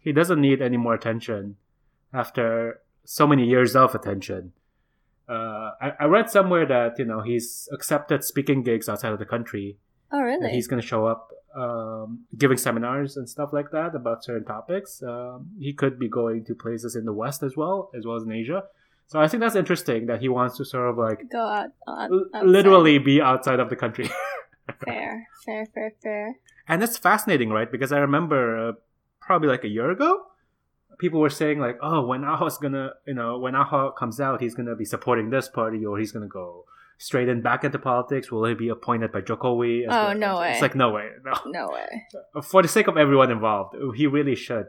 he 0.00 0.12
doesn't 0.12 0.40
need 0.40 0.62
any 0.62 0.76
more 0.76 0.94
attention 0.94 1.56
after 2.12 2.80
so 3.04 3.26
many 3.26 3.44
years 3.44 3.76
of 3.76 3.94
attention. 3.94 4.52
Uh, 5.28 5.72
I, 5.80 5.92
I 6.00 6.04
read 6.06 6.30
somewhere 6.30 6.64
that 6.66 6.98
you 6.98 7.04
know 7.04 7.20
he's 7.20 7.68
accepted 7.72 8.24
speaking 8.24 8.62
gigs 8.62 8.88
outside 8.88 9.12
of 9.12 9.18
the 9.18 9.26
country. 9.26 9.76
Oh, 10.10 10.20
really? 10.20 10.50
he's 10.50 10.66
going 10.66 10.80
to 10.80 10.86
show 10.86 11.06
up 11.06 11.30
um, 11.54 12.24
giving 12.36 12.56
seminars 12.56 13.16
and 13.16 13.28
stuff 13.28 13.50
like 13.52 13.70
that 13.72 13.94
about 13.94 14.24
certain 14.24 14.44
topics. 14.44 15.02
Um, 15.02 15.50
he 15.58 15.72
could 15.72 15.98
be 15.98 16.08
going 16.08 16.44
to 16.46 16.54
places 16.54 16.94
in 16.96 17.04
the 17.04 17.12
West 17.12 17.42
as 17.42 17.56
well, 17.56 17.90
as 17.96 18.06
well 18.06 18.16
as 18.16 18.22
in 18.22 18.32
Asia. 18.32 18.62
So 19.06 19.18
I 19.18 19.26
think 19.26 19.40
that's 19.40 19.56
interesting 19.56 20.06
that 20.06 20.20
he 20.20 20.28
wants 20.28 20.56
to 20.58 20.64
sort 20.64 20.88
of 20.90 20.98
like 20.98 21.30
Go 21.30 21.40
out, 21.40 21.70
out 21.88 22.10
literally 22.44 22.98
be 22.98 23.20
outside 23.22 23.58
of 23.58 23.70
the 23.70 23.76
country. 23.76 24.10
fair, 24.84 25.26
fair, 25.44 25.66
fair, 25.74 25.92
fair. 26.02 26.36
and 26.68 26.82
it's 26.82 26.98
fascinating, 26.98 27.48
right? 27.48 27.70
Because 27.72 27.90
I 27.90 27.98
remember 27.98 28.68
uh, 28.68 28.72
probably 29.20 29.48
like 29.48 29.64
a 29.64 29.68
year 29.68 29.90
ago, 29.90 30.24
people 30.98 31.20
were 31.20 31.30
saying 31.30 31.58
like, 31.58 31.78
"Oh, 31.80 32.06
when 32.06 32.20
Ahok's 32.20 32.58
gonna, 32.58 32.90
you 33.06 33.14
know, 33.14 33.38
when 33.38 33.54
Aho 33.54 33.92
comes 33.92 34.20
out, 34.20 34.42
he's 34.42 34.54
gonna 34.54 34.76
be 34.76 34.84
supporting 34.84 35.30
this 35.30 35.48
party, 35.48 35.86
or 35.86 35.98
he's 35.98 36.12
gonna 36.12 36.28
go 36.28 36.66
straight 36.98 37.28
in 37.28 37.40
back 37.40 37.64
into 37.64 37.78
politics. 37.78 38.30
Will 38.30 38.44
he 38.44 38.54
be 38.54 38.68
appointed 38.68 39.12
by 39.12 39.20
Jokowi?" 39.22 39.86
Oh, 39.88 40.08
the-" 40.08 40.14
no 40.14 40.40
It's 40.42 40.60
like 40.60 40.74
no 40.74 40.90
way, 40.90 41.08
no. 41.24 41.32
No 41.46 41.68
way. 41.72 42.42
For 42.42 42.60
the 42.62 42.68
sake 42.68 42.88
of 42.88 42.96
everyone 42.96 43.30
involved, 43.30 43.74
he 43.96 44.06
really 44.06 44.34
should, 44.34 44.66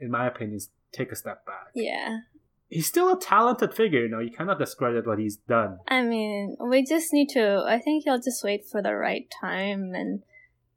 in 0.00 0.10
my 0.10 0.26
opinion, 0.26 0.60
take 0.92 1.12
a 1.12 1.16
step 1.16 1.46
back. 1.46 1.68
Yeah. 1.74 2.20
He's 2.68 2.86
still 2.88 3.12
a 3.12 3.20
talented 3.20 3.74
figure, 3.74 4.00
you 4.00 4.08
know. 4.08 4.18
You 4.18 4.32
cannot 4.32 4.58
discredit 4.58 5.06
what 5.06 5.20
he's 5.20 5.36
done. 5.36 5.78
I 5.86 6.02
mean, 6.02 6.56
we 6.60 6.84
just 6.84 7.12
need 7.12 7.28
to. 7.28 7.62
I 7.64 7.78
think 7.78 8.02
he'll 8.04 8.18
just 8.20 8.42
wait 8.42 8.66
for 8.66 8.82
the 8.82 8.94
right 8.96 9.28
time 9.40 9.94
and 9.94 10.22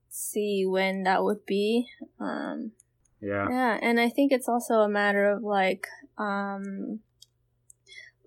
see 0.10 0.66
when 0.68 1.04
that 1.04 1.24
would 1.24 1.46
be. 1.48 1.88
Um, 2.20 2.74
Yeah. 3.22 3.48
yeah, 3.50 3.80
and 3.82 4.00
I 4.00 4.10
think 4.10 4.32
it's 4.32 4.48
also 4.48 4.76
a 4.82 4.90
matter 4.90 5.30
of 5.32 5.42
like, 5.44 5.88
um, 6.18 7.00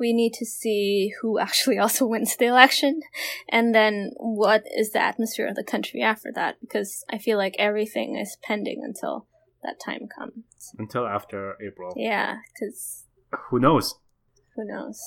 we 0.03 0.13
need 0.13 0.35
to 0.35 0.45
see 0.45 1.15
who 1.23 1.39
actually 1.47 1.79
also 1.79 2.05
wins 2.05 2.37
the 2.37 2.47
election, 2.47 3.01
and 3.49 3.75
then 3.75 4.11
what 4.17 4.65
is 4.77 4.91
the 4.91 5.03
atmosphere 5.03 5.47
of 5.47 5.55
the 5.55 5.65
country 5.65 6.03
after 6.03 6.31
that. 6.35 6.57
Because 6.61 7.05
I 7.11 7.19
feel 7.19 7.39
like 7.39 7.55
everything 7.59 8.17
is 8.17 8.37
pending 8.43 8.83
until 8.85 9.27
that 9.63 9.77
time 9.83 10.09
comes. 10.19 10.75
Until 10.77 11.07
after 11.07 11.57
April, 11.65 11.95
Yeah, 11.97 12.39
because 12.53 13.05
who 13.49 13.59
knows? 13.59 13.95
who 14.57 14.67
knows? 14.67 15.01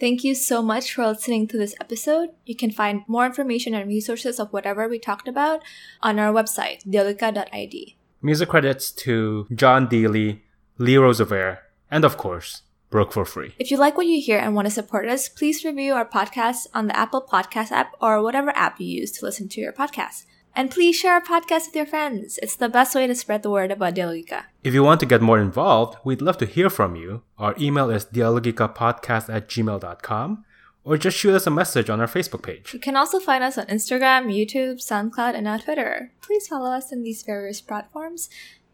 Thank 0.00 0.22
you 0.22 0.34
so 0.34 0.62
much 0.62 0.94
for 0.94 1.06
listening 1.06 1.48
to 1.48 1.58
this 1.58 1.74
episode. 1.80 2.30
You 2.46 2.54
can 2.54 2.70
find 2.70 3.02
more 3.08 3.26
information 3.26 3.74
and 3.74 3.88
resources 3.88 4.38
of 4.38 4.52
whatever 4.52 4.88
we 4.88 4.98
talked 5.00 5.26
about 5.26 5.60
on 6.02 6.20
our 6.20 6.32
website, 6.32 6.84
diolica.id. 6.86 7.96
Music 8.22 8.48
credits 8.48 8.92
to 8.92 9.46
John 9.52 9.88
Dealey, 9.88 10.40
Lee 10.78 10.96
Rosevere, 10.96 11.58
and 11.90 12.04
of 12.04 12.16
course, 12.16 12.62
Broke 12.90 13.12
for 13.12 13.24
Free. 13.24 13.54
If 13.58 13.70
you 13.70 13.76
like 13.76 13.96
what 13.96 14.06
you 14.06 14.20
hear 14.20 14.38
and 14.38 14.54
want 14.54 14.66
to 14.66 14.72
support 14.72 15.08
us, 15.08 15.28
please 15.28 15.64
review 15.64 15.94
our 15.94 16.08
podcast 16.08 16.68
on 16.72 16.86
the 16.86 16.96
Apple 16.96 17.20
Podcast 17.20 17.72
app 17.72 17.92
or 18.00 18.22
whatever 18.22 18.50
app 18.56 18.80
you 18.80 18.86
use 18.86 19.10
to 19.12 19.24
listen 19.24 19.48
to 19.50 19.60
your 19.60 19.72
podcast. 19.72 20.26
And 20.58 20.72
please 20.72 20.96
share 20.96 21.12
our 21.12 21.20
podcast 21.20 21.66
with 21.66 21.76
your 21.76 21.86
friends. 21.86 22.36
It's 22.42 22.56
the 22.56 22.68
best 22.68 22.92
way 22.92 23.06
to 23.06 23.14
spread 23.14 23.44
the 23.44 23.50
word 23.50 23.70
about 23.70 23.94
Dialogica. 23.94 24.46
If 24.64 24.74
you 24.74 24.82
want 24.82 24.98
to 24.98 25.06
get 25.06 25.22
more 25.22 25.38
involved, 25.38 25.98
we'd 26.02 26.20
love 26.20 26.36
to 26.38 26.46
hear 26.46 26.68
from 26.68 26.96
you. 26.96 27.22
Our 27.38 27.54
email 27.60 27.90
is 27.90 28.06
dialogicapodcast 28.06 29.32
at 29.32 29.48
gmail.com 29.48 30.44
or 30.82 30.98
just 30.98 31.16
shoot 31.16 31.36
us 31.36 31.46
a 31.46 31.50
message 31.52 31.88
on 31.88 32.00
our 32.00 32.08
Facebook 32.08 32.42
page. 32.42 32.74
You 32.74 32.80
can 32.80 32.96
also 32.96 33.20
find 33.20 33.44
us 33.44 33.56
on 33.56 33.66
Instagram, 33.66 34.34
YouTube, 34.34 34.82
SoundCloud, 34.82 35.34
and 35.34 35.44
now 35.44 35.58
Twitter. 35.58 36.10
Please 36.22 36.48
follow 36.48 36.72
us 36.72 36.92
on 36.92 37.04
these 37.04 37.22
various 37.22 37.60
platforms. 37.60 38.28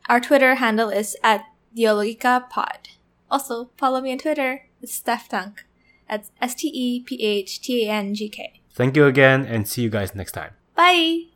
Our 0.09 0.21
Twitter 0.21 0.55
handle 0.55 0.89
is 0.89 1.19
at 1.23 1.45
DialogicaPod. 1.77 2.97
Also, 3.31 3.69
follow 3.77 4.01
me 4.01 4.13
on 4.13 4.19
Twitter. 4.19 4.69
It's 4.81 4.95
Steph 4.95 5.29
Tank. 5.29 5.67
That's 6.09 6.31
S 6.41 6.55
T 6.55 6.69
E 6.69 7.03
P 7.03 7.23
H 7.23 7.61
T 7.61 7.87
A 7.87 7.93
N 7.93 8.15
G 8.15 8.31
K. 8.31 8.63
Thank 8.73 8.97
you 8.97 9.05
again 9.05 9.45
and 9.45 9.69
see 9.69 9.83
you 9.83 9.91
guys 9.91 10.15
next 10.15 10.33
time. 10.33 10.53
Bye! 10.75 11.34